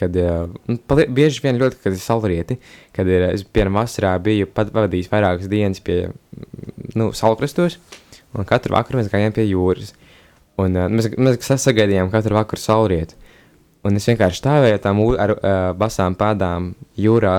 [0.00, 0.48] kad uh,
[0.90, 2.56] palie, bieži vien ļoti, kad ir saulrieti,
[2.96, 6.08] kad ir, es piemēram vasarā biju pat vadījis vairākas dienas pie,
[6.98, 7.78] nu, saulkrastos,
[8.34, 9.92] un katru vakaru mēs gājām pie jūras,
[10.58, 13.14] un uh, mēs, mēs sa- sagaidījām katru vakaru saulrietu,
[13.86, 17.36] un es vienkārši stāvēju tām ū- ar uh, basām pādām jūrā,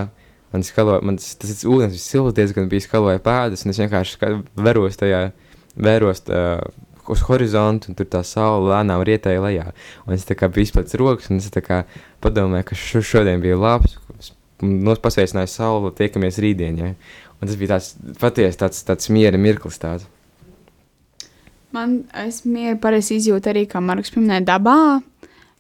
[0.56, 4.36] man skalo, man tas, tas ūdens bija silts diezgan bija skaloja pēdas, un es vienkārši
[4.64, 5.26] veros tajā,
[5.76, 6.64] vēros uh,
[7.14, 9.68] uz horizontu, un tur tā saule lēnām rietēja lejā.
[10.08, 11.84] Un es tā kā biju izplacis rokas, un es tā kā
[12.24, 13.98] padomāju, ka šo, šodien bija labs,
[14.62, 16.94] nos pasveicināju sauli, tiekamies rītdien, ja?
[17.42, 20.08] Un tas bija tāds patiesi tāds, tāds miera mirklis tāds.
[21.76, 24.78] Man es mieru parasti izjūtu arī, kā Marks pieminēja, dabā.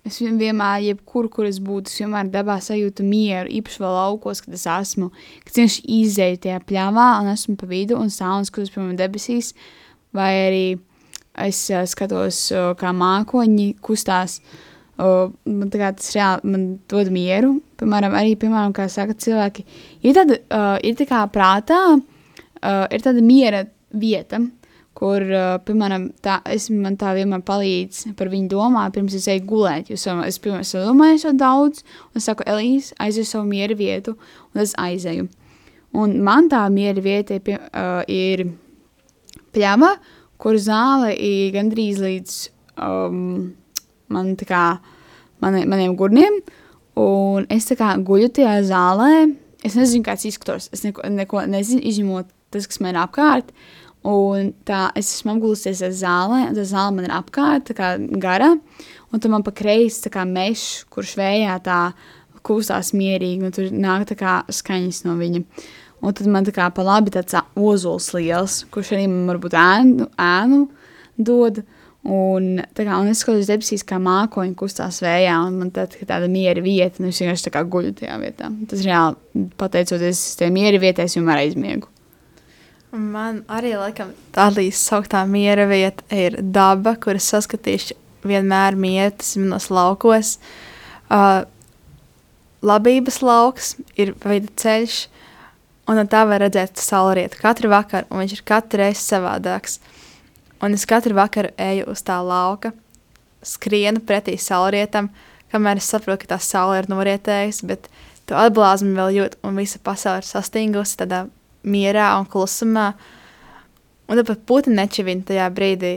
[0.05, 4.41] Es vien- vienmēr, jebkur, kur es būtu, es vienmēr dabā sajūtu mieru, īpaši vēl laukos,
[4.45, 5.09] kad es esmu,
[5.43, 9.53] kad vienkārši izēju tajā pļāvā un esmu pa vidu un stāvu un skatos, piemēram, debesīs,
[10.13, 10.79] vai arī
[11.43, 14.39] es uh, skatos, uh, kā mākoņi kustās.
[14.95, 17.57] Uh, man tas reāli man dod mieru.
[17.79, 19.65] Piemēram, arī, piemēram, kā saka cilvēki,
[20.07, 24.39] ir tāda, uh, ir tā kā prātā, uh, ir tāda miera vieta,
[24.95, 29.43] kur, uh, piemēram, tā, es, man tā vienmēr palīdz par viņu domāt, pirms es eju
[29.49, 29.91] gulēt.
[29.91, 34.15] Jo es, es domāju šo daudz, un es saku, Elīze, aizies savu miera vietu,
[34.53, 35.27] un es aizēju.
[35.95, 38.47] Un man tā miera vieta pie, uh, ir
[39.55, 39.95] pļava,
[40.41, 42.35] kur zāle ir gandrīz līdz
[42.81, 43.53] um,
[44.11, 44.65] man, kā,
[45.43, 46.41] mani, maniem gurniem,
[46.99, 49.11] un es kā guļu tajā zālē,
[49.65, 53.49] es nezinu, kāds izskatos, es neko, neko nezinu, izņemot tas, kas man ir apkārt,
[54.05, 58.53] un tā, es esmu apgulusies aiz zālē, un tā zāle man ir apkārt, kā gara,
[59.09, 61.79] un tad man pa kreisi kā mešs, kurš vējā tā
[62.45, 65.41] kustās mierīgi, un tur nāk tā kā skaņas no viņa.
[66.05, 70.09] Un tad man tā kā pa labi tāds ozols liels, kurš arī man varbūt ēnu,
[70.21, 70.61] ēnu
[71.17, 71.63] dod,
[72.05, 76.61] Un, kā, un es skatos debesīs, kā mākoņi kustās vējā, un man tā, tāda miera
[76.61, 78.51] vieta, un es vienkārši tā kā guļu tajā vietā.
[78.69, 81.89] Tas reāli, pateicoties tai miera vietai, es vienmēr aizmiegu.
[82.93, 89.33] Man arī laikam tā līdz sauktā miera vieta ir daba, kuras saskatīšu vienmēr mieru, tas
[89.33, 90.35] ir manos laukos.
[91.09, 91.41] Uh,
[92.65, 94.99] labības lauks ir veida ceļš,
[95.87, 99.79] un no tā var redzēt saulrietu katru vakaru, un viņš ir katru reizi savādāks.
[100.63, 102.71] Un es katru vakaru eju uz tā lauka,
[103.45, 105.11] skrienu pretī saulrietam,
[105.53, 107.89] kamēr es saprotu, ka tā saule ir norietējusi, bet
[108.25, 111.25] to atblāzmi vēl jūt, un visa pasaule ir sastingusi tādā
[111.65, 112.93] mierā un klusumā.
[114.05, 115.95] Un tad pat putekļi nečivina tajā brīdī,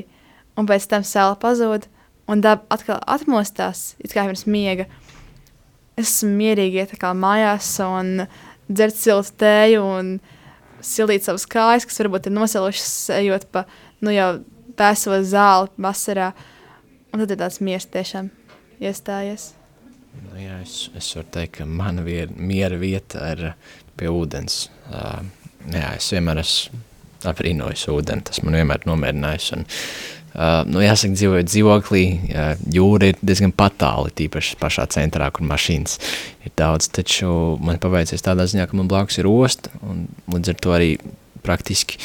[0.57, 1.87] un pēc tam saule pazūd,
[2.29, 4.89] un daba atkal atmostās, it kā pirms miega.
[5.99, 8.27] Es esmu mierīgi iet mājās un
[8.69, 10.17] dzert siltu tēju un
[10.85, 13.65] silīt savas kājas, kas varbūt ir nosalušas, ejot pa
[14.05, 14.31] nu, jau
[14.79, 16.33] pēso zāli vasarā.
[17.13, 18.29] Un tad ir tāds miers tiešām
[18.85, 19.53] iestājies.
[20.19, 23.45] Nu, jā, es, es varu teikt, ka mana vier, miera vieta ir
[23.99, 24.67] pie ūdens.
[24.91, 25.25] Uh,
[25.73, 26.85] jā, es vienmēr esmu
[27.29, 29.51] aprīnojis ūdeni, tas man vienmēr nomierinājis.
[29.57, 30.18] Un, uh,
[30.69, 35.99] nu, jāsaka, dzīvojot dzīvoklī, uh, jūra ir diezgan patāli, tīpaši pašā centrā, kur mašīnas
[36.47, 37.31] ir daudz, taču
[37.65, 40.93] man paveicies tādā ziņā, ka man blakus ir osta, un līdz ar to arī
[41.45, 41.99] praktiski,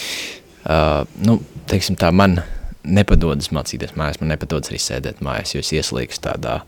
[0.65, 2.41] uh, nu, teiksim tā, man
[2.83, 6.61] nepadodas mācīties mājās, man nepadodas arī sēdēt mājās, jo es ieslīgs tādā,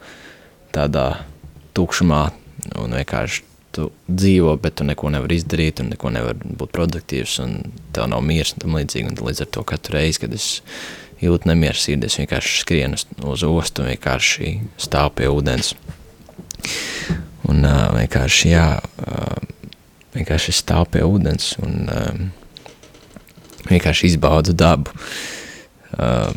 [0.75, 1.09] tādā
[1.75, 2.23] tukšumā
[2.81, 3.43] un vienkārši
[3.75, 7.57] tu dzīvo, bet tu neko nevar izdarīt un neko nevar būt produktīvs un
[7.95, 9.11] tev nav miers un tam līdzīgi.
[9.11, 10.47] Un līdz ar to katru reizi, kad es
[11.25, 12.99] jūtu nemieru sirdī, es vienkārši skrienu
[13.31, 15.73] uz, ostu un vienkārši stāvu pie ūdens.
[17.49, 19.79] Un uh, vienkārši, jā, uh,
[20.15, 22.21] vienkārši stāvu pie ūdens un uh,
[23.69, 24.93] vienkārši izbaudu dabu.
[25.95, 26.31] Uh,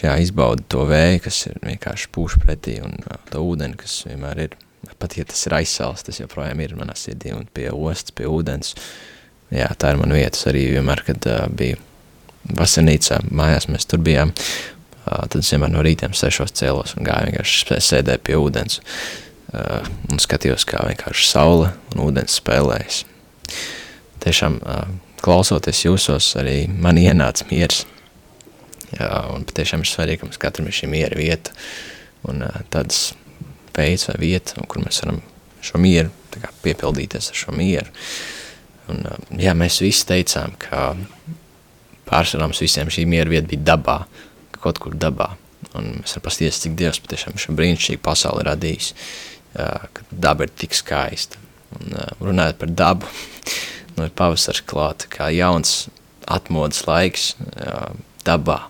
[0.00, 4.58] jā, izbaudu to vēju, kas vienkārši pūš pretī un uh, to ūdeni, kas vienmēr ir
[5.00, 8.74] pat ja tas ir aizsals, tas joprojām ir manā sirdī un pie ostas, pie ūdens.
[9.50, 11.80] Jā, tā ir mana vietas arī vienmēr, kad uh, bija
[12.48, 14.32] vasarnīcā, mājās mēs tur bijām,
[15.04, 18.80] tad es vienmēr no rītiem sešos cēlos un gāju vienkārši sēdēju pie ūdens
[20.10, 23.04] un skatījos, kā vienkārši saule un ūdens spēlējas.
[24.22, 24.60] Tiešām
[25.24, 27.84] klausoties jūsos arī man ienāca miers.
[29.34, 31.54] Un patiešām ir svarīgi, ka mums katram ir šī miera vieta
[32.28, 33.12] un tādas
[33.76, 35.20] veids vai vieta, kur mēs varam
[35.64, 36.10] šo mieru
[36.64, 37.90] piepildīties ar šo mieru.
[38.90, 39.04] Un,
[39.40, 40.92] jā, mēs visi teicām, ka
[42.10, 43.98] pārsvarā mums visiem šī miera vieta bija dabā,
[44.60, 45.32] kaut kur dabā.
[45.76, 48.90] Un mēs varam pasties, cik Dievs patiešām šo brīnišķīgu pasauli radījis,
[49.54, 51.40] ka daba ir tik skaista.
[51.76, 51.94] Un,
[52.30, 53.10] runājot par dabu,
[53.96, 55.84] nu ir pavasars klāt, kā jauns
[56.30, 57.32] atmodas laiks
[58.26, 58.64] dabā.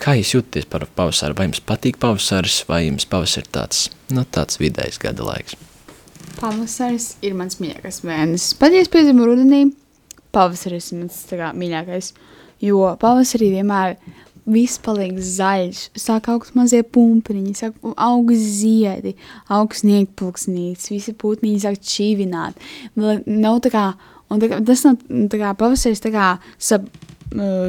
[0.00, 1.36] Kā jūs jūtaties par pavasaru?
[1.36, 5.58] Vai jums patīk pavasaris, vai jums pavasaris ir tāds, nu, tāds vidējs gada laiks?
[6.38, 8.54] Pavasaris ir mans mīļākais mēnesis.
[8.56, 9.66] Pat ja es piedzimu rudenī,
[10.32, 12.14] pavasaris ir mans kā, mīļākais.
[12.60, 13.96] Jo pavasarī vienmēr
[14.50, 19.14] viss paliek zaļš, sāk augt mazie pumpiņi, sāk augt ziedi,
[19.52, 22.58] augt sniegpulksnītes, visi putniņi sāk čīvināt.
[22.98, 23.84] Vēl nav tā kā,
[24.32, 24.98] un tā kā, tas nav
[25.32, 26.88] tā kā pavasaris tā kā sap,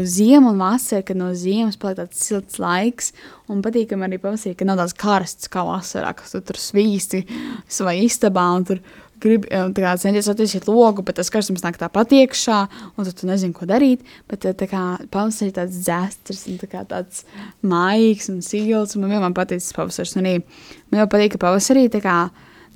[0.03, 3.11] ziema un vasara, kad no ziemas paliek tāds silts laiks,
[3.51, 7.21] un patīkami arī pavasarī, ka nav tāds karsts kā vasarā, kas tu tur svīsti
[7.69, 8.81] savā istabā un tur
[9.21, 12.59] grib, tā kā centies attīstīt logu, bet tas karstums nāk tā patiekšā,
[12.95, 16.83] un tu, tu nezini, ko darīt, bet tā kā pavasarī tāds dzēstrs un tā kā
[16.89, 17.23] tāds
[17.65, 22.17] mājīgs un silts, man vienmēr patīk tas pavasars, un man jau patīk, ka pavasarī kā,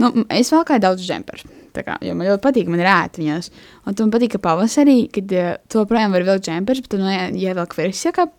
[0.02, 1.52] nu, es vēl kā daudz džemperu.
[1.76, 3.50] Kā, jo man ļoti patīk, man ir ēta viņos.
[3.84, 7.28] Un man patīk, ka pavasarī, kad uh, to projām var vilkt džempers, bet, nu, ja,
[7.36, 8.30] ja vēl kvirs jaka,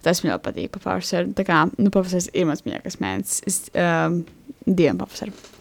[0.00, 1.34] tas man ļoti patīk pa pavasaru.
[1.36, 3.42] Tā kā, nu, pavasaris ir mans mīļākais mēnesis.
[3.44, 4.22] Es um,
[4.64, 5.59] dienu pavasaru.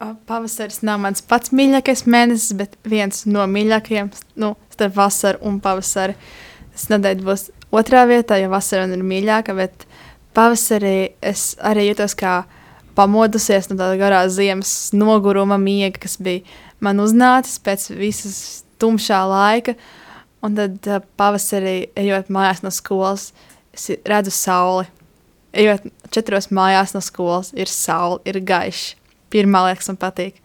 [0.00, 4.08] Pavasaris nav mans pats mīļākais mēnesis, bet viens no mīļākajiem
[4.40, 6.14] nu, starp vasaru un pavasari.
[6.72, 9.84] Es nedēļu būs otrā vietā, jo vasara man ir mīļāka, bet
[10.32, 12.38] pavasarī es arī jūtos kā
[12.96, 16.46] pamodusies no tāda garā ziemas noguruma miega, kas bija
[16.80, 18.38] man uznācis pēc visas
[18.80, 19.74] tumšā laika.
[20.40, 23.34] Un tad uh, pavasarī, ejot mājās no skolas,
[23.76, 24.88] es redzu sauli.
[25.52, 25.84] Ejot
[26.14, 28.94] četros mājās no skolas, ir saule, ir gaišs.
[29.30, 30.40] Pirmā lieta, kas man patīk.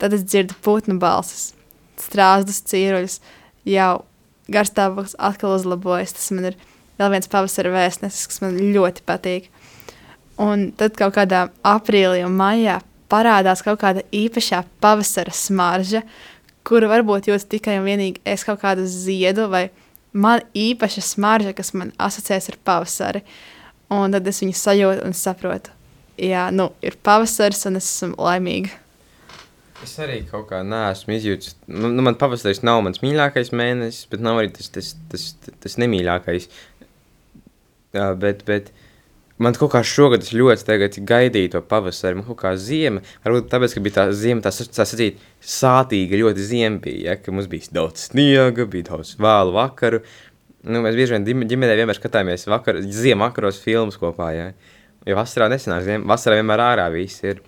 [0.00, 1.52] Tad es dzirdu putnu balsis,
[2.00, 3.18] strāzdus, cīruļus.
[3.68, 4.02] Jau
[4.50, 6.14] garstāvoklis atkal uzlabojas.
[6.16, 6.58] Tas man ir
[7.00, 9.50] vēl viens pavasara vēstnesis, kas man ļoti patīk.
[10.40, 12.80] Un tad kaut kādā aprīlī un maijā
[13.10, 16.04] parādās kaut kāda īpašā pavasara smarža,
[16.66, 19.68] kuru varbūt jūs tikai un vienīgi es kaut kādu ziedu vai
[20.12, 23.24] man īpaša smarža, kas man asociēs ar pavasari.
[23.90, 25.74] Un tad es viņu sajūtu un saprotu.
[26.20, 28.74] Jā, nu, ir pavasaris, un es esmu laimīga.
[29.80, 31.54] Es arī kaut kā neesmu izjūtis.
[31.72, 35.30] Nu, nu, man pavasaris nav mans mīļākais mēnesis, bet nav arī tas, tas, tas,
[35.62, 36.50] tas, nemīļākais.
[37.96, 38.68] Jā, bet, bet
[39.40, 42.18] man kaut kā šogad ļoti tagad gaidīju to pavasari.
[42.18, 46.44] Man kaut kā ziema, varbūt tāpēc, ka bija tā ziema, tā, tā sacīt, sātīga, ļoti
[46.50, 50.02] ziema bija, ja, ka mums bija daudz sniega, bija daudz vēlu vakaru.
[50.68, 54.50] Nu, mēs bieži vien ģim- ģimenē vienmēr skatāmies vakar, ziema vakaros filmas kopā, ja.
[55.08, 57.40] Jo vasarā nesanāk, ziem, vasarā vienmēr ārā viss ir.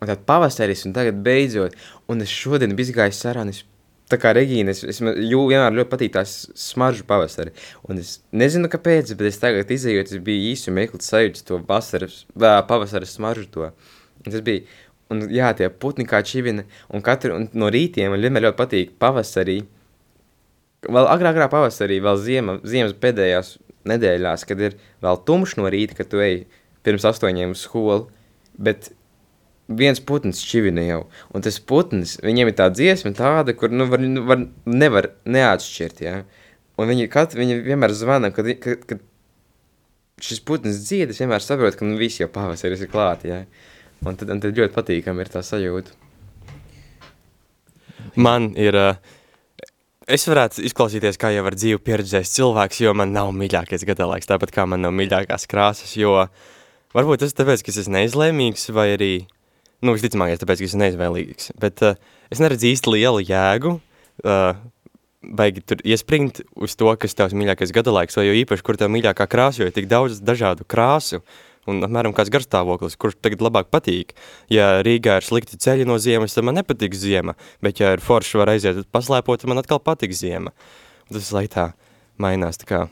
[0.00, 1.76] Un tad pavasaris, un tagad beidzot,
[2.10, 3.62] un es šodien biju gājis sarā, un es
[4.10, 7.54] tā kā Regīna, es, es jū, vienmēr ļoti patīk tās smaržu pavasari.
[7.88, 12.24] Un es nezinu, kāpēc, bet es tagad izējot, es biju īsi meklēt sajūtas to vasaras,
[12.34, 13.70] vā, pavasaras smaržu to.
[14.22, 14.66] Un tas bija,
[15.12, 18.94] un jā, tie putni kā čivina, un katru, un no rītiem man vienmēr ļoti patīk
[19.02, 19.60] pavasarī,
[20.86, 25.98] vēl agrāk, agrāk pavasarī, vēl ziema, ziemas pēdējās nedēļās, kad ir vēl tumšs no rīta,
[25.98, 26.44] kad tu ej
[26.86, 28.06] pirms astoņiem uz skolu,
[28.56, 28.92] bet
[29.66, 31.00] viens putns čivina jau,
[31.34, 36.02] un tas putns, viņiem ir tā dziesma tāda, kur, nu, var, nu, var, nevar neatšķirt,
[36.06, 36.20] ja,
[36.78, 39.02] un viņi, kat, viņi vienmēr zvana, kad, kad, kad
[40.22, 43.42] šis putns dzied, es vienmēr saprotu, ka, nu, viss jau pavasaris ir klāt, ja,
[44.06, 46.02] un tad, un tad ļoti patīkam ir tā sajūta.
[48.16, 48.76] Man ir.
[48.78, 49.14] Uh,
[50.06, 54.28] es varētu izklausīties kā jau ar dzīvi pieredzējis cilvēks, jo man nav mīļākais gada laiks,
[54.30, 55.96] tāpat kā man nav mīļākās krāsas.
[55.98, 56.28] Jo
[56.96, 59.12] varbūt tas ir tāpēc, ka es esmu neizlēmīgs, vai arī.
[59.84, 61.50] Nu, visticamākais, tāpēc, ka esmu neizvēlīgs.
[61.60, 61.98] Bet uh,
[62.32, 63.76] es neredzu īsti lielu jēgu.
[64.24, 64.56] Uh,
[65.26, 68.92] Baigi tur iespringt uz to, kas tavs mīļākais gada laiks, vai jo īpaši, kur tev
[68.94, 71.22] mīļākā krāsa, jo ir tik daudz dažādu krāsu,
[71.66, 74.14] un apmēram kāds garstāvoklis, kurš tagad labāk patīk.
[74.52, 77.34] Ja Rīgā ir slikti ceļi no ziemas, tad man nepatīk ziema,
[77.64, 80.54] bet ja ir forši var aiziet paslēpot, tad man atkal patīk ziema.
[81.08, 81.72] Un Tas lai tā
[82.22, 82.84] mainās, tā kā.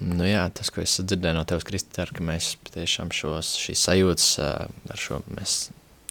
[0.00, 4.28] Nu jā, tas, ko es dzirdēju no tevis, Kristē, ka mēs patiešām šos, šīs sajūtas
[4.40, 5.56] ar šo mēs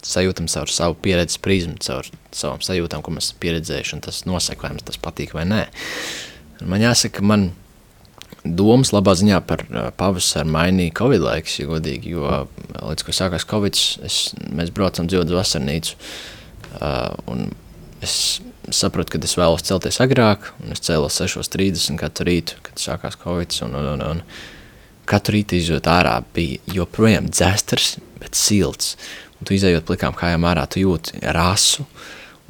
[0.06, 4.66] sajūtam caur savu pieredzi prizmu, caur savām sajūtām, ko mēs esam pieredzējuši, un tas nosaka,
[4.66, 5.64] vai mums tas patīk vai nē.
[6.66, 7.50] Man jāsaka, man
[8.42, 12.42] domas labā ziņā par ā, pavasaru mainīja Covid laiks, ja godīgi, jo
[12.74, 14.20] līdz ko sākās Covid, es,
[14.50, 15.98] mēs braucam dzīvot uz vasarnīcu,
[17.30, 17.50] un
[18.02, 18.14] es
[18.74, 23.54] sapratu, ka es vēlos celties agrāk, un es cēlos 6.30 katru rītu, kad sākās Covid,
[23.66, 24.22] un, un, un, un
[25.08, 28.96] katru rītu izjūt ārā bija joprojām dzestars, bet silts,
[29.38, 31.86] un tu izējot plikām kājām ārā, tu jūti rasu,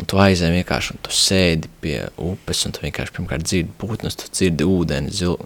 [0.01, 4.19] un tu aizēji vienkārši, un tu sēdi pie upes, un tu vienkārši pirmkārt dzirdi putnus,
[4.19, 5.37] tu dzirdi ūdeni, zil,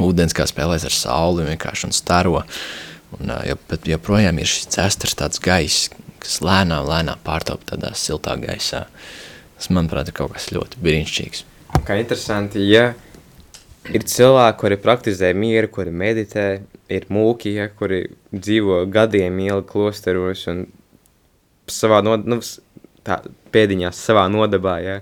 [0.00, 2.40] ūdens kā spēlēs ar sauli vienkārši un staro,
[3.18, 5.92] un, jo, bet joprojām ir šis dzestars tāds gaiss,
[6.24, 8.84] kas lēnām, lēnām pārtop tādā siltā gaisā.
[9.54, 11.44] Tas, manuprāt, ir kaut kas ļoti brīnišķīgs.
[11.84, 12.92] Kā interesanti, ja
[13.92, 16.46] ir cilvēki, kuri praktizē mieru, kuri meditē,
[16.92, 20.64] ir mūki, ja, kuri dzīvo gadiem ilgi klosteros un
[21.70, 22.40] savā no, nu,
[23.04, 23.20] tā,
[23.54, 24.98] pēdiņās savā nodabā, ja,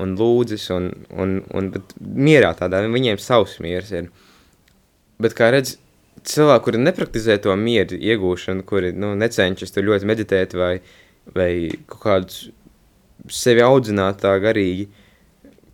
[0.00, 1.70] un lūdzas, un, un, un
[2.00, 4.10] mierā tādā, viņiem savs miers ir.
[5.20, 5.76] Bet kā redz,
[6.26, 10.72] cilvēki, kuri nepraktizē to mieru iegūšanu, kuri, nu, necenšas tur ļoti meditēt vai,
[11.34, 11.52] vai
[11.90, 12.40] kaut kādus
[13.30, 14.88] sevi audzināt tā garīgi,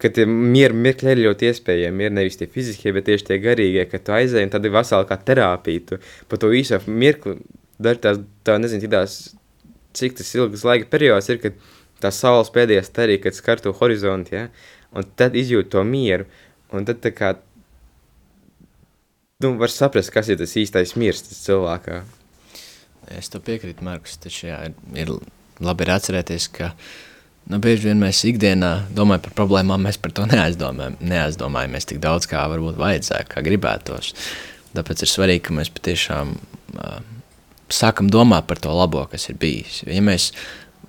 [0.03, 2.09] ka tie miera mirkļi ir ļoti iespējami.
[2.09, 5.09] Ir nevis tie fiziskie, bet tieši tie garīgie, ka tu aizēji un tad ir vesela
[5.09, 5.85] kā terapija.
[5.89, 7.39] Tu pa to īso mirkli
[7.83, 9.17] dari tās, tā nezinu, cik tās,
[9.97, 11.57] cik tas ilgas laika periods ir, kad
[12.03, 14.49] tā saules pēdējā starī, kad skar to horizontu, ja?
[14.97, 16.27] un tad izjūt to mieru,
[16.77, 17.35] un tad tā kā,
[19.39, 22.01] nu, var saprast, kas ir tas īstais miers tas cilvēkā.
[23.17, 24.17] Es to piekrītu, Markus.
[24.23, 25.13] Taču jā, ir, ir
[25.63, 26.71] labi ir atcerēties, ka
[27.53, 32.29] nu, bieži vien mēs ikdienā domājam par problēmām, mēs par to neaizdomājam, neaizdomājamies tik daudz,
[32.31, 34.15] kā varbūt vajadzētu, kā gribētos.
[34.77, 36.99] Tāpēc ir svarīgi, ka mēs patiešām uh,
[37.73, 39.83] sākam domāt par to labo, kas ir bijis.
[39.85, 40.33] Ja mēs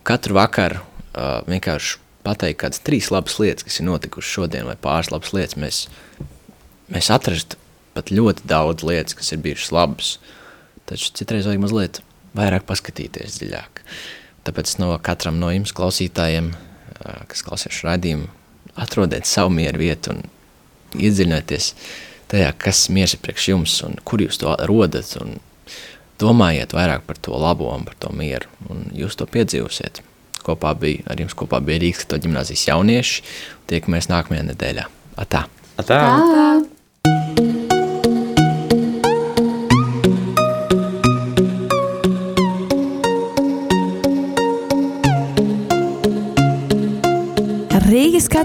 [0.08, 5.12] katru vakaru uh, vienkārši pateikt kādas trīs labas lietas, kas ir notikušas šodien, vai pāris
[5.14, 5.86] labas lietas, mēs,
[6.92, 7.60] mēs atrastu
[7.98, 10.14] pat ļoti daudz lietas, kas ir bijušas labas.
[10.88, 12.02] Taču citreiz vajag mazliet
[12.38, 13.82] vairāk paskatīties dziļāk.
[14.48, 16.54] Tāpēc no katram no jums klausītājiem,
[17.28, 18.30] kas klausās šo raidījumu,
[18.78, 20.22] atrodiet savu mieru vietu un
[20.96, 21.74] iedziļināties
[22.32, 25.18] tajā, kas miers ir priekš jums un kur jūs to rodat.
[25.20, 25.40] Un
[26.22, 30.04] domājiet vairāk par to labo un par to mieru, un jūs to piedzīvosiet.
[30.48, 33.28] Kopā bija, ar jums kopā bija Rīgas to ģimnāzijas jaunieši.
[33.68, 34.88] Tiekamies nākamajā nedēļā.
[35.20, 35.44] Atā!
[35.76, 36.00] Atā.
[36.00, 36.77] Tā.